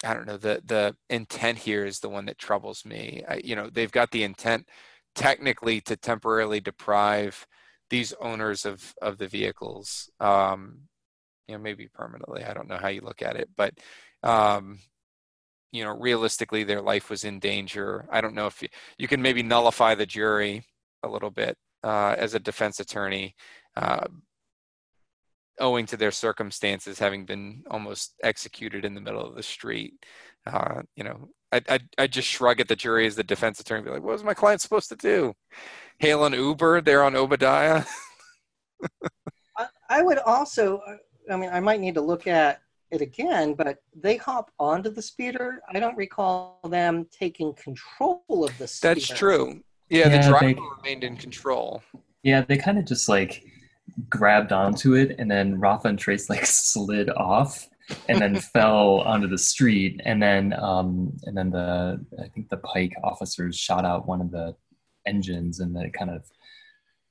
I 0.03 0.13
don't 0.13 0.27
know, 0.27 0.37
the, 0.37 0.61
the 0.65 0.95
intent 1.09 1.57
here 1.57 1.85
is 1.85 1.99
the 1.99 2.09
one 2.09 2.25
that 2.25 2.37
troubles 2.37 2.85
me. 2.85 3.23
I, 3.27 3.41
you 3.43 3.55
know, 3.55 3.69
they've 3.69 3.91
got 3.91 4.11
the 4.11 4.23
intent 4.23 4.67
technically 5.15 5.81
to 5.81 5.95
temporarily 5.95 6.59
deprive 6.59 7.47
these 7.89 8.13
owners 8.21 8.65
of, 8.65 8.93
of 9.01 9.17
the 9.17 9.27
vehicles, 9.27 10.09
um, 10.19 10.79
you 11.47 11.55
know, 11.55 11.61
maybe 11.61 11.87
permanently. 11.87 12.43
I 12.43 12.53
don't 12.53 12.67
know 12.67 12.77
how 12.77 12.87
you 12.87 13.01
look 13.01 13.21
at 13.21 13.35
it, 13.35 13.49
but 13.55 13.73
um, 14.23 14.79
you 15.75 15.83
know 15.83 15.97
realistically 15.97 16.63
their 16.63 16.81
life 16.81 17.09
was 17.09 17.23
in 17.23 17.39
danger. 17.39 18.05
I 18.11 18.21
don't 18.21 18.35
know 18.35 18.47
if 18.47 18.61
you, 18.61 18.69
you 18.97 19.07
can 19.07 19.21
maybe 19.21 19.43
nullify 19.43 19.95
the 19.95 20.05
jury 20.05 20.63
a 21.03 21.07
little 21.07 21.31
bit 21.31 21.57
uh, 21.83 22.15
as 22.17 22.33
a 22.33 22.39
defense 22.39 22.79
attorney 22.79 23.35
uh, 23.75 24.07
owing 25.59 25.85
to 25.87 25.97
their 25.97 26.11
circumstances 26.11 26.99
having 26.99 27.25
been 27.25 27.63
almost 27.69 28.13
executed 28.23 28.85
in 28.85 28.93
the 28.93 29.01
middle 29.01 29.25
of 29.25 29.35
the 29.35 29.43
street. 29.43 29.93
Uh, 30.47 30.81
you 30.95 31.03
know 31.03 31.29
I, 31.51 31.61
I, 31.69 31.79
I 31.97 32.07
just 32.07 32.27
shrug 32.27 32.59
at 32.59 32.67
the 32.67 32.75
jury 32.75 33.07
as 33.07 33.15
the 33.15 33.23
defense 33.23 33.59
attorney 33.59 33.83
be 33.83 33.89
like 33.89 34.03
what 34.03 34.13
was 34.13 34.23
my 34.23 34.33
client 34.33 34.61
supposed 34.61 34.89
to 34.89 34.95
do? 34.95 35.33
Hail 35.99 36.25
an 36.25 36.33
uber 36.33 36.81
there 36.81 37.03
on 37.03 37.15
Oba 37.15 37.37
Diah? 37.37 37.83
I, 39.57 39.67
I 39.89 40.01
would 40.01 40.19
also 40.19 40.81
i 41.31 41.35
mean 41.35 41.49
i 41.51 41.59
might 41.59 41.79
need 41.79 41.95
to 41.95 42.01
look 42.01 42.27
at 42.27 42.61
it 42.95 43.01
again, 43.01 43.53
but 43.53 43.77
they 43.95 44.17
hop 44.17 44.51
onto 44.59 44.89
the 44.89 45.01
speeder. 45.01 45.61
I 45.69 45.79
don't 45.79 45.95
recall 45.97 46.59
them 46.67 47.07
taking 47.11 47.53
control 47.53 48.23
of 48.29 48.57
the 48.57 48.67
speeder. 48.67 48.95
That's 48.95 49.07
true. 49.07 49.61
Yeah, 49.89 50.09
yeah 50.09 50.21
the 50.21 50.29
driver 50.29 50.45
they, 50.45 50.61
remained 50.77 51.03
in 51.03 51.17
control. 51.17 51.83
Yeah, 52.23 52.41
they 52.41 52.57
kind 52.57 52.79
of 52.79 52.85
just 52.85 53.07
like 53.07 53.43
grabbed 54.09 54.51
onto 54.51 54.95
it, 54.95 55.15
and 55.19 55.29
then 55.29 55.59
Rafa 55.59 55.89
and 55.89 55.99
Trace 55.99 56.29
like 56.29 56.45
slid 56.45 57.09
off, 57.11 57.67
and 58.09 58.19
then 58.19 58.35
fell 58.53 59.01
onto 59.01 59.27
the 59.27 59.37
street, 59.37 60.01
and 60.05 60.21
then 60.21 60.53
um, 60.53 61.15
and 61.23 61.37
then 61.37 61.51
the 61.51 62.03
I 62.19 62.27
think 62.29 62.49
the 62.49 62.57
Pike 62.57 62.93
officers 63.03 63.55
shot 63.55 63.85
out 63.85 64.07
one 64.07 64.21
of 64.21 64.31
the 64.31 64.55
engines, 65.05 65.59
and 65.59 65.75
then 65.75 65.83
it 65.83 65.93
kind 65.93 66.09
of 66.09 66.23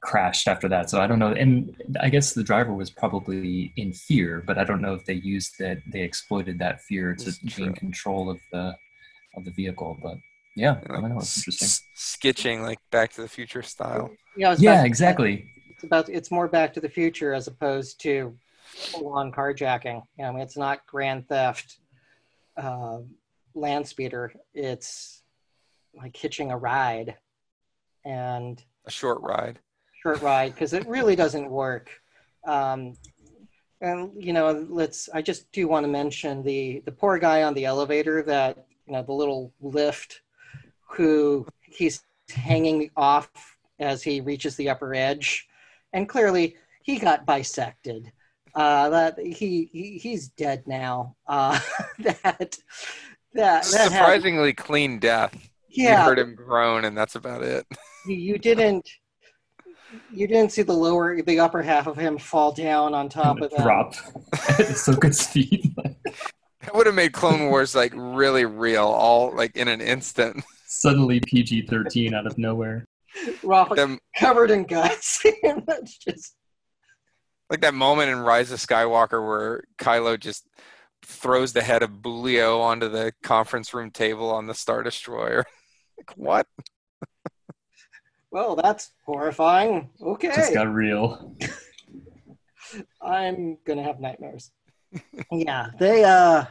crashed 0.04 0.46
after 0.46 0.68
that. 0.68 0.90
So 0.90 1.00
I 1.00 1.06
don't 1.06 1.18
know. 1.18 1.32
And 1.32 1.74
I 2.00 2.10
guess 2.10 2.34
the 2.34 2.44
driver 2.44 2.74
was 2.74 2.90
probably 2.90 3.72
in 3.76 3.92
fear, 3.92 4.44
but 4.46 4.58
I 4.58 4.64
don't 4.64 4.82
know 4.82 4.94
if 4.94 5.04
they 5.06 5.14
used 5.14 5.54
that. 5.58 5.78
They 5.90 6.02
exploited 6.02 6.58
that 6.58 6.82
fear 6.82 7.14
to 7.16 7.32
gain 7.46 7.72
control 7.72 8.30
of 8.30 8.38
the 8.52 8.76
of 9.36 9.44
the 9.44 9.50
vehicle. 9.50 9.96
But 10.02 10.16
yeah, 10.56 10.76
I 10.88 11.00
don't 11.00 11.08
know. 11.08 11.18
It's 11.18 11.38
interesting. 11.38 11.66
S- 11.66 11.82
sketching 11.94 12.62
like 12.62 12.78
Back 12.92 13.12
to 13.14 13.22
the 13.22 13.28
Future 13.28 13.62
style. 13.62 14.10
Yeah, 14.36 14.54
yeah, 14.58 14.84
exactly. 14.84 15.46
It's 15.70 15.84
about 15.84 16.08
it's 16.08 16.30
more 16.30 16.48
Back 16.48 16.74
to 16.74 16.80
the 16.80 16.88
Future 16.88 17.32
as 17.32 17.46
opposed 17.46 18.00
to 18.02 18.36
full 18.64 19.08
on 19.14 19.32
carjacking. 19.32 20.02
I 20.22 20.30
mean, 20.30 20.40
it's 20.40 20.56
not 20.56 20.86
grand 20.86 21.28
theft, 21.28 21.78
uh, 22.56 22.98
land 23.54 23.88
speeder. 23.88 24.34
It's 24.52 25.22
like 25.96 26.14
hitching 26.16 26.50
a 26.50 26.58
ride 26.58 27.16
and 28.04 28.62
a 28.86 28.90
short 28.90 29.22
ride. 29.22 29.60
Short 30.04 30.20
ride 30.20 30.54
because 30.54 30.74
it 30.74 30.86
really 30.86 31.16
doesn't 31.16 31.48
work. 31.48 31.90
Um, 32.46 32.94
and 33.80 34.12
you 34.22 34.34
know, 34.34 34.66
let's. 34.68 35.08
I 35.14 35.22
just 35.22 35.50
do 35.50 35.66
want 35.66 35.84
to 35.84 35.88
mention 35.88 36.42
the 36.42 36.82
the 36.84 36.92
poor 36.92 37.18
guy 37.18 37.42
on 37.42 37.54
the 37.54 37.64
elevator 37.64 38.22
that 38.24 38.66
you 38.86 38.92
know 38.92 39.02
the 39.02 39.12
little 39.12 39.50
lift, 39.62 40.20
who 40.88 41.46
he's 41.62 42.02
hanging 42.28 42.90
off 42.98 43.30
as 43.78 44.02
he 44.02 44.20
reaches 44.20 44.56
the 44.56 44.68
upper 44.68 44.94
edge, 44.94 45.48
and 45.94 46.06
clearly 46.06 46.56
he 46.82 46.98
got 46.98 47.24
bisected. 47.24 48.12
Uh, 48.54 48.90
that 48.90 49.18
he, 49.18 49.70
he 49.72 49.98
he's 49.98 50.28
dead 50.28 50.64
now. 50.66 51.16
Uh, 51.26 51.58
that 52.00 52.22
that, 52.28 52.58
that 53.32 53.64
surprisingly 53.64 54.48
had, 54.48 54.56
clean 54.58 54.98
death. 54.98 55.34
Yeah, 55.70 56.00
you 56.00 56.04
heard 56.04 56.18
him 56.18 56.34
groan, 56.34 56.84
and 56.84 56.94
that's 56.94 57.14
about 57.14 57.42
it. 57.42 57.66
You, 58.06 58.16
you 58.16 58.38
didn't 58.38 58.86
you 60.12 60.26
didn't 60.26 60.52
see 60.52 60.62
the 60.62 60.72
lower, 60.72 61.20
the 61.22 61.40
upper 61.40 61.62
half 61.62 61.86
of 61.86 61.96
him 61.96 62.18
fall 62.18 62.52
down 62.52 62.94
on 62.94 63.08
top 63.08 63.40
of 63.40 63.50
that. 63.50 63.62
Drop 63.62 63.94
at 64.48 65.00
good 65.00 65.14
speed. 65.14 65.74
that 65.76 66.74
would 66.74 66.86
have 66.86 66.94
made 66.94 67.12
Clone 67.12 67.50
Wars 67.50 67.74
like 67.74 67.92
really 67.94 68.44
real, 68.44 68.84
all 68.84 69.34
like 69.34 69.56
in 69.56 69.68
an 69.68 69.80
instant. 69.80 70.44
Suddenly 70.66 71.20
PG 71.20 71.66
thirteen 71.66 72.14
out 72.14 72.26
of 72.26 72.36
nowhere. 72.38 72.86
Raw 73.42 73.64
Them, 73.66 73.98
covered 74.18 74.50
in 74.50 74.64
guts. 74.64 75.24
That's 75.66 75.98
just 75.98 76.34
like 77.50 77.60
that 77.60 77.74
moment 77.74 78.10
in 78.10 78.18
Rise 78.18 78.50
of 78.50 78.58
Skywalker 78.58 79.24
where 79.24 79.64
Kylo 79.78 80.18
just 80.18 80.46
throws 81.04 81.52
the 81.52 81.62
head 81.62 81.82
of 81.82 81.90
Boolio 81.90 82.60
onto 82.60 82.88
the 82.88 83.12
conference 83.22 83.74
room 83.74 83.90
table 83.90 84.30
on 84.30 84.46
the 84.46 84.54
Star 84.54 84.82
Destroyer. 84.82 85.44
like 85.98 86.16
what? 86.16 86.46
Well, 88.34 88.56
that's 88.56 88.90
horrifying. 89.06 89.90
Okay. 90.02 90.32
Just 90.34 90.52
got 90.52 90.66
real. 90.74 91.36
I'm 93.00 93.58
gonna 93.64 93.84
have 93.84 94.00
nightmares. 94.00 94.50
yeah, 95.30 95.68
they 95.78 96.02
uh 96.02 96.46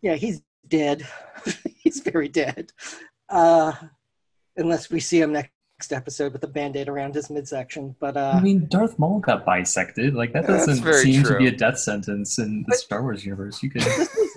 yeah, 0.00 0.14
he's 0.14 0.40
dead. 0.66 1.06
he's 1.76 2.00
very 2.00 2.28
dead. 2.28 2.72
Uh 3.28 3.72
unless 4.56 4.88
we 4.88 4.98
see 4.98 5.20
him 5.20 5.30
next 5.30 5.92
episode 5.92 6.32
with 6.32 6.42
a 6.44 6.48
band-aid 6.48 6.88
around 6.88 7.14
his 7.14 7.28
midsection. 7.28 7.94
But 8.00 8.16
uh 8.16 8.32
I 8.36 8.40
mean 8.40 8.66
Darth 8.70 8.98
Maul 8.98 9.20
got 9.20 9.44
bisected. 9.44 10.14
Like 10.14 10.32
that 10.32 10.46
doesn't 10.46 10.90
seem 10.94 11.22
true. 11.22 11.32
to 11.32 11.38
be 11.38 11.48
a 11.48 11.52
death 11.54 11.78
sentence 11.78 12.38
in 12.38 12.60
the 12.62 12.68
but, 12.68 12.78
Star 12.78 13.02
Wars 13.02 13.26
universe. 13.26 13.62
You 13.62 13.68
could 13.68 13.84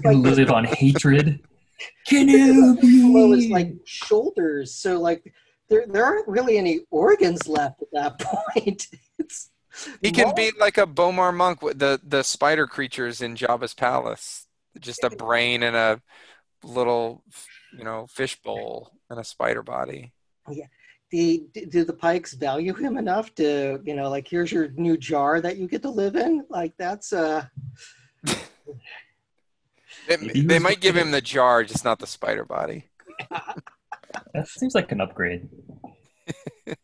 like, 0.03 0.17
live 0.17 0.51
on 0.51 0.65
hatred. 0.65 1.39
Can 2.05 2.27
you 2.27 2.77
below 2.81 3.31
his 3.31 3.47
like 3.47 3.71
shoulders. 3.85 4.75
So 4.75 4.99
like 4.99 5.33
there 5.71 5.85
there 5.87 6.05
aren't 6.05 6.27
really 6.27 6.57
any 6.57 6.81
organs 6.91 7.47
left 7.47 7.81
at 7.81 7.87
that 7.93 8.19
point. 8.53 8.87
it's 9.17 9.49
he 10.01 10.11
can 10.11 10.35
be 10.35 10.51
like 10.59 10.77
a 10.77 10.85
B'omarr 10.85 11.33
monk 11.33 11.61
with 11.61 11.79
the 11.79 11.99
the 12.03 12.23
spider 12.23 12.67
creatures 12.67 13.21
in 13.21 13.35
Jabba's 13.35 13.73
palace, 13.73 14.45
just 14.79 15.03
a 15.03 15.09
brain 15.09 15.63
and 15.63 15.75
a 15.75 16.01
little, 16.61 17.23
you 17.75 17.85
know, 17.85 18.05
fishbowl 18.07 18.91
and 19.09 19.17
a 19.17 19.23
spider 19.23 19.63
body. 19.63 20.11
Yeah. 20.49 20.65
The, 21.11 21.43
do 21.69 21.83
the 21.83 21.93
Pykes 21.93 22.33
value 22.35 22.73
him 22.73 22.97
enough 22.97 23.35
to, 23.35 23.81
you 23.83 23.95
know, 23.95 24.09
like 24.09 24.27
here's 24.27 24.51
your 24.51 24.69
new 24.75 24.95
jar 24.95 25.41
that 25.41 25.57
you 25.57 25.67
get 25.67 25.81
to 25.81 25.89
live 25.89 26.15
in? 26.15 26.45
Like 26.49 26.73
that's 26.77 27.13
uh 27.13 27.45
they, 30.07 30.15
they 30.17 30.59
might 30.59 30.81
give 30.81 30.97
him 30.97 31.11
the 31.11 31.21
jar, 31.21 31.63
just 31.63 31.85
not 31.85 31.99
the 31.99 32.07
spider 32.07 32.45
body. 32.45 32.89
That 34.33 34.47
seems 34.47 34.75
like 34.75 34.91
an 34.91 35.01
upgrade. 35.01 35.49
it, 36.65 36.77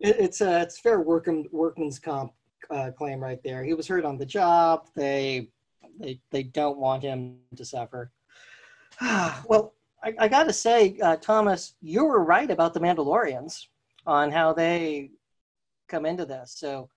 it's 0.00 0.40
a 0.40 0.62
it's 0.62 0.78
fair 0.78 1.00
workman, 1.00 1.46
workman's 1.50 1.98
comp 1.98 2.32
uh, 2.70 2.90
claim 2.96 3.20
right 3.20 3.42
there. 3.42 3.64
He 3.64 3.74
was 3.74 3.88
hurt 3.88 4.04
on 4.04 4.18
the 4.18 4.26
job. 4.26 4.88
They 4.94 5.48
they 5.98 6.20
they 6.30 6.42
don't 6.42 6.78
want 6.78 7.02
him 7.02 7.38
to 7.56 7.64
suffer. 7.64 8.12
well, 9.00 9.74
I, 10.02 10.14
I 10.18 10.28
got 10.28 10.44
to 10.44 10.52
say, 10.52 10.98
uh, 11.02 11.16
Thomas, 11.16 11.74
you 11.80 12.04
were 12.04 12.22
right 12.22 12.50
about 12.50 12.74
the 12.74 12.80
Mandalorians 12.80 13.66
on 14.06 14.30
how 14.30 14.52
they 14.52 15.10
come 15.88 16.06
into 16.06 16.24
this. 16.24 16.54
So 16.56 16.88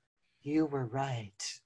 you 0.42 0.66
were 0.66 0.86
right. 0.86 1.60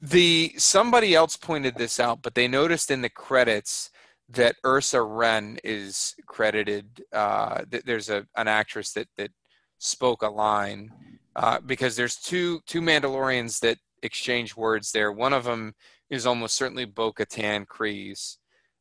The 0.00 0.52
somebody 0.58 1.14
else 1.14 1.36
pointed 1.36 1.76
this 1.76 1.98
out, 1.98 2.20
but 2.22 2.34
they 2.34 2.48
noticed 2.48 2.90
in 2.90 3.02
the 3.02 3.08
credits 3.08 3.90
that 4.30 4.56
Ursa 4.64 5.02
Wren 5.02 5.58
is 5.64 6.14
credited. 6.26 7.04
Uh, 7.12 7.62
there's 7.84 8.10
a 8.10 8.26
an 8.36 8.48
actress 8.48 8.92
that 8.92 9.08
that 9.16 9.30
spoke 9.78 10.22
a 10.22 10.28
line 10.28 10.90
uh, 11.36 11.60
because 11.60 11.96
there's 11.96 12.16
two 12.16 12.60
two 12.66 12.80
Mandalorians 12.80 13.60
that 13.60 13.78
exchange 14.02 14.56
words 14.56 14.92
there. 14.92 15.12
One 15.12 15.32
of 15.32 15.44
them 15.44 15.74
is 16.10 16.26
almost 16.26 16.56
certainly 16.56 16.84
Bo-Katan 16.84 17.66
Kryze. 17.66 18.36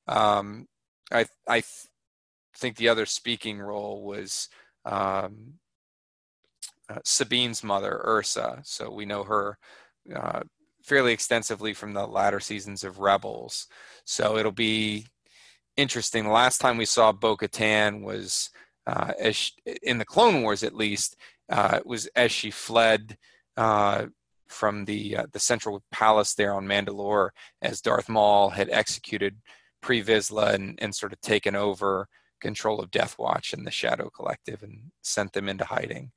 Um, 0.08 0.68
I 1.12 1.26
I 1.48 1.62
th- 1.62 1.88
think 2.56 2.76
the 2.78 2.90
other 2.90 3.06
speaking 3.06 3.60
role 3.60 4.04
was 4.04 4.50
um, 4.86 5.56
uh, 6.90 7.00
Sabine's 7.04 7.64
mother, 7.64 8.02
Ursa. 8.06 8.62
So 8.64 8.92
we 8.92 9.06
know 9.06 9.24
her 9.24 9.58
uh, 10.16 10.42
fairly 10.84 11.14
extensively 11.14 11.74
from 11.74 11.94
the 11.94 12.06
latter 12.06 12.40
seasons 12.40 12.84
of 12.84 13.00
Rebels. 13.00 13.68
So 14.06 14.38
it'll 14.38 14.52
be 14.52 15.08
interesting. 15.78 16.24
The 16.24 16.32
last 16.32 16.60
time 16.60 16.78
we 16.78 16.86
saw 16.86 17.12
Bo 17.12 17.38
Katan 17.38 18.04
was 18.04 18.50
uh, 18.88 19.14
she, 19.32 19.52
in 19.82 19.98
the 19.98 20.06
Clone 20.06 20.42
Wars, 20.42 20.64
at 20.64 20.76
least, 20.76 21.16
uh, 21.50 21.80
was 21.86 22.08
as 22.16 22.32
she 22.32 22.52
fled 22.52 23.18
uh, 23.58 24.06
from 24.48 24.86
the 24.86 25.18
uh, 25.18 25.26
the 25.32 25.40
central 25.40 25.84
palace 25.92 26.36
there 26.36 26.54
on 26.54 26.66
Mandalore, 26.66 27.30
as 27.62 27.82
Darth 27.82 28.10
Maul 28.10 28.50
had 28.50 28.70
executed 28.70 29.38
Pre 29.82 30.04
Vizsla 30.04 30.54
and, 30.54 30.78
and 30.82 30.94
sort 30.94 31.14
of 31.14 31.22
taken 31.22 31.56
over 31.56 32.08
control 32.42 32.80
of 32.80 32.92
Death 32.92 33.18
Watch 33.18 33.54
and 33.54 33.66
the 33.66 33.72
Shadow 33.72 34.10
Collective 34.10 34.64
and 34.64 34.92
sent 35.02 35.34
them 35.34 35.48
into 35.48 35.66
hiding. 35.66 36.12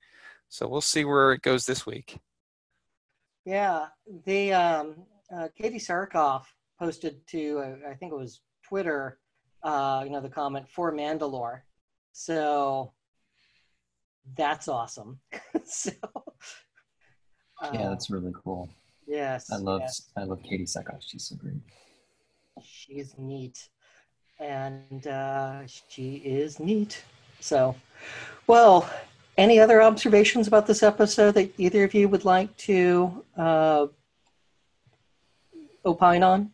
So 0.49 0.69
we'll 0.69 0.81
see 0.81 1.05
where 1.05 1.33
it 1.33 1.43
goes 1.43 1.67
this 1.67 1.87
week. 1.87 2.19
Yeah, 3.45 3.87
the 4.25 4.53
um, 4.53 4.97
uh, 5.33 5.49
Katee 5.59 5.77
Sackhoff 5.77 6.45
posted 6.79 7.27
to 7.29 7.59
uh, 7.59 7.91
I 7.91 7.95
think 7.95 8.13
it 8.13 8.19
was 8.19 8.41
Twitter 8.65 9.19
uh, 9.67 10.03
you 10.05 10.11
know, 10.11 10.21
the 10.21 10.29
comment 10.29 10.69
for 10.69 10.93
Mandalore. 10.93 11.61
So 12.13 12.93
that's 14.37 14.69
awesome. 14.69 15.19
so 15.65 15.91
uh, 17.61 17.71
yeah, 17.73 17.89
that's 17.89 18.09
really 18.09 18.33
cool. 18.45 18.69
Yes, 19.07 19.51
I 19.53 19.57
love 19.57 19.81
yes. 19.83 20.11
I 20.17 20.23
love 20.23 20.41
Katee 20.43 20.65
Sackhoff. 20.65 21.01
She's 21.01 21.25
so 21.25 21.37
great. 21.37 21.57
She's 22.63 23.15
neat, 23.19 23.69
and 24.39 25.07
uh, 25.07 25.67
she 25.67 26.17
is 26.17 26.61
neat. 26.61 27.05
So, 27.41 27.75
well, 28.47 28.89
any 29.37 29.59
other 29.59 29.83
observations 29.83 30.47
about 30.47 30.67
this 30.67 30.83
episode 30.83 31.33
that 31.33 31.53
either 31.59 31.85
of 31.85 31.93
you 31.93 32.09
would 32.09 32.25
like 32.25 32.57
to 32.59 33.25
uh, 33.37 33.87
opine 35.85 36.23
on? 36.23 36.53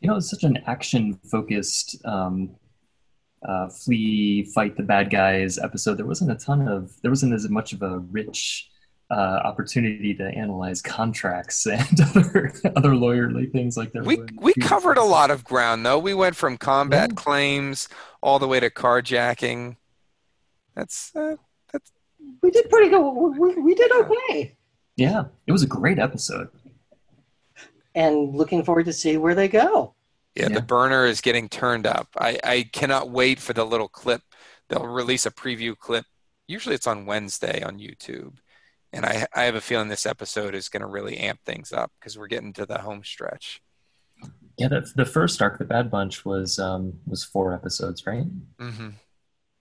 You 0.00 0.08
know, 0.08 0.16
it's 0.16 0.30
such 0.30 0.44
an 0.44 0.58
action 0.66 1.18
focused 1.30 2.04
um, 2.06 2.56
uh, 3.46 3.68
flee, 3.68 4.44
fight 4.54 4.76
the 4.76 4.82
bad 4.82 5.10
guys 5.10 5.58
episode. 5.58 5.98
There 5.98 6.06
wasn't 6.06 6.30
a 6.30 6.36
ton 6.36 6.66
of, 6.66 6.92
there 7.02 7.10
wasn't 7.10 7.34
as 7.34 7.48
much 7.48 7.72
of 7.72 7.82
a 7.82 7.98
rich 7.98 8.70
uh, 9.10 9.40
opportunity 9.44 10.14
to 10.14 10.24
analyze 10.24 10.80
contracts 10.80 11.66
and 11.66 12.00
other 12.00 12.52
other 12.76 12.90
lawyerly 12.90 13.50
things 13.50 13.76
like 13.76 13.92
that. 13.92 14.04
We 14.04 14.20
we 14.40 14.54
covered 14.54 14.98
a 14.98 15.04
lot 15.04 15.30
of 15.30 15.44
ground 15.44 15.84
though. 15.84 15.98
We 15.98 16.14
went 16.14 16.36
from 16.36 16.56
combat 16.56 17.10
yeah. 17.10 17.16
claims 17.16 17.88
all 18.22 18.38
the 18.38 18.46
way 18.46 18.60
to 18.60 18.70
carjacking. 18.70 19.76
That's 20.76 21.14
uh, 21.16 21.36
that's. 21.72 21.90
We 22.42 22.50
did 22.50 22.70
pretty 22.70 22.90
good. 22.90 23.00
We, 23.00 23.54
we 23.56 23.74
did 23.74 23.90
okay. 23.92 24.56
Yeah, 24.96 25.24
it 25.46 25.52
was 25.52 25.62
a 25.62 25.66
great 25.66 25.98
episode 25.98 26.48
and 27.94 28.34
looking 28.34 28.64
forward 28.64 28.86
to 28.86 28.92
see 28.92 29.16
where 29.16 29.34
they 29.34 29.48
go. 29.48 29.94
Yeah, 30.34 30.48
yeah, 30.48 30.54
the 30.54 30.62
burner 30.62 31.06
is 31.06 31.20
getting 31.20 31.48
turned 31.48 31.86
up. 31.86 32.08
I, 32.16 32.38
I 32.44 32.62
cannot 32.72 33.10
wait 33.10 33.40
for 33.40 33.52
the 33.52 33.64
little 33.64 33.88
clip. 33.88 34.22
They'll 34.68 34.86
release 34.86 35.26
a 35.26 35.30
preview 35.30 35.76
clip. 35.76 36.04
Usually 36.46 36.74
it's 36.74 36.86
on 36.86 37.06
Wednesday 37.06 37.62
on 37.62 37.78
YouTube. 37.78 38.36
And 38.92 39.04
I, 39.04 39.26
I 39.34 39.42
have 39.44 39.54
a 39.54 39.60
feeling 39.60 39.88
this 39.88 40.06
episode 40.06 40.54
is 40.54 40.68
going 40.68 40.80
to 40.82 40.86
really 40.86 41.16
amp 41.16 41.40
things 41.44 41.72
up 41.72 41.92
because 41.98 42.18
we're 42.18 42.26
getting 42.26 42.52
to 42.54 42.66
the 42.66 42.78
home 42.78 43.02
stretch. 43.04 43.60
Yeah, 44.56 44.68
the, 44.68 44.90
the 44.94 45.04
first 45.04 45.40
arc, 45.40 45.58
the 45.58 45.64
Bad 45.64 45.90
Batch, 45.90 46.24
was 46.24 46.58
um, 46.58 46.92
was 47.06 47.24
four 47.24 47.54
episodes, 47.54 48.06
right? 48.06 48.26
Mm-hmm. 48.58 48.90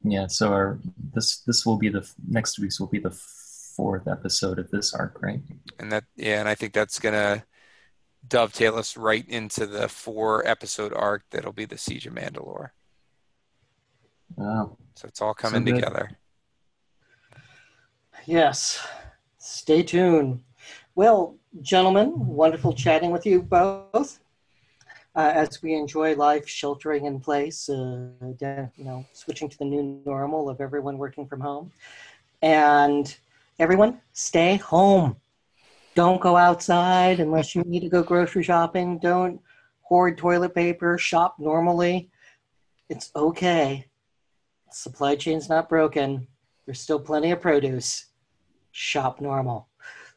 Yeah, 0.04 0.28
so 0.28 0.52
our 0.52 0.80
this 1.14 1.38
this 1.42 1.66
will 1.66 1.78
be 1.78 1.90
the 1.90 2.10
next 2.28 2.60
week's 2.60 2.80
will 2.80 2.88
be 2.88 3.00
the 3.00 3.12
fourth 3.12 4.08
episode 4.08 4.60
of 4.60 4.70
this 4.72 4.94
arc, 4.94 5.22
right? 5.22 5.42
And 5.80 5.92
that 5.92 6.04
yeah, 6.16 6.40
and 6.40 6.50
I 6.50 6.56
think 6.56 6.74
that's 6.74 7.00
gonna 7.00 7.46
dovetail 8.28 8.76
us 8.76 8.98
right 8.98 9.28
into 9.28 9.66
the 9.66 9.88
four 9.88 10.46
episode 10.48 10.94
arc 10.94 11.24
that'll 11.32 11.54
be 11.54 11.66
the 11.66 11.78
Siege 11.78 12.06
of 12.06 12.14
Mandalore. 12.14 12.70
Wow. 14.36 14.78
So 14.96 15.08
it's 15.08 15.22
all 15.22 15.34
coming 15.34 15.66
So 15.66 15.74
together. 15.74 16.12
Yes. 18.26 18.86
Stay 19.38 19.84
tuned. 19.84 20.44
Well, 20.96 21.38
gentlemen, 21.62 22.14
wonderful 22.28 22.74
chatting 22.74 23.12
with 23.12 23.26
you 23.26 23.42
both. 23.42 24.20
Uh, 25.16 25.32
as 25.34 25.62
we 25.64 25.74
enjoy 25.74 26.16
life 26.16 26.48
sheltering 26.48 27.06
in 27.06 27.20
place, 27.20 27.68
uh, 27.68 28.08
you 28.42 28.84
know, 28.86 29.04
switching 29.12 29.50
to 29.50 29.58
the 29.58 29.66
new 29.66 30.02
normal 30.06 30.50
of 30.50 30.62
everyone 30.62 30.98
working 30.98 31.26
from 31.26 31.42
home. 31.42 31.72
And 32.42 33.18
everyone, 33.58 34.02
stay 34.14 34.58
home. 34.58 35.16
Don't 35.96 36.22
go 36.22 36.38
outside 36.38 37.20
unless 37.20 37.56
you 37.56 37.64
need 37.64 37.82
to 37.82 37.90
go 37.90 38.04
grocery 38.04 38.44
shopping. 38.44 39.00
Don't 39.00 39.42
hoard 39.82 40.18
toilet 40.18 40.54
paper. 40.54 40.98
Shop 40.98 41.36
normally. 41.40 42.10
It's 42.90 43.12
okay. 43.16 43.86
Supply 44.72 45.16
chain's 45.16 45.50
not 45.50 45.68
broken. 45.68 46.28
There's 46.66 46.80
still 46.80 47.00
plenty 47.00 47.32
of 47.32 47.42
produce. 47.42 48.06
Shop 48.72 49.20
normal. 49.20 49.68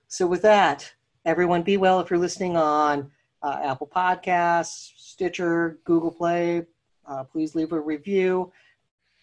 So, 0.08 0.26
with 0.26 0.42
that, 0.42 0.92
everyone 1.24 1.62
be 1.62 1.78
well 1.78 2.00
if 2.00 2.10
you're 2.10 2.18
listening 2.18 2.56
on 2.56 3.10
uh, 3.42 3.60
Apple 3.62 3.90
Podcasts, 3.94 4.92
Stitcher, 4.96 5.78
Google 5.84 6.10
Play. 6.10 6.66
Uh, 7.06 7.24
please 7.24 7.54
leave 7.54 7.72
a 7.72 7.80
review. 7.80 8.52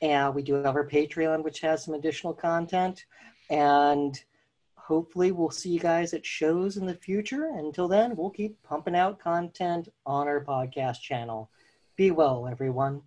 And 0.02 0.34
we 0.34 0.42
do 0.42 0.56
have 0.56 0.76
our 0.76 0.88
Patreon, 0.88 1.44
which 1.44 1.60
has 1.62 1.84
some 1.84 1.94
additional 1.94 2.34
content. 2.34 3.06
And 3.50 4.20
hopefully, 4.90 5.32
we'll 5.32 5.52
see 5.52 5.70
you 5.70 5.80
guys 5.80 6.16
at 6.16 6.26
shows 6.26 6.76
in 6.76 6.88
the 6.88 6.96
future. 6.96 7.52
Until 7.56 7.88
then, 7.88 8.16
we'll 8.16 8.32
keep 8.32 8.62
pumping 8.64 8.96
out 8.96 9.20
content 9.20 9.88
on 10.04 10.28
our 10.28 10.44
podcast 10.44 11.02
channel. 11.02 11.52
Be 11.96 12.10
well, 12.10 12.48
everyone. 12.48 13.04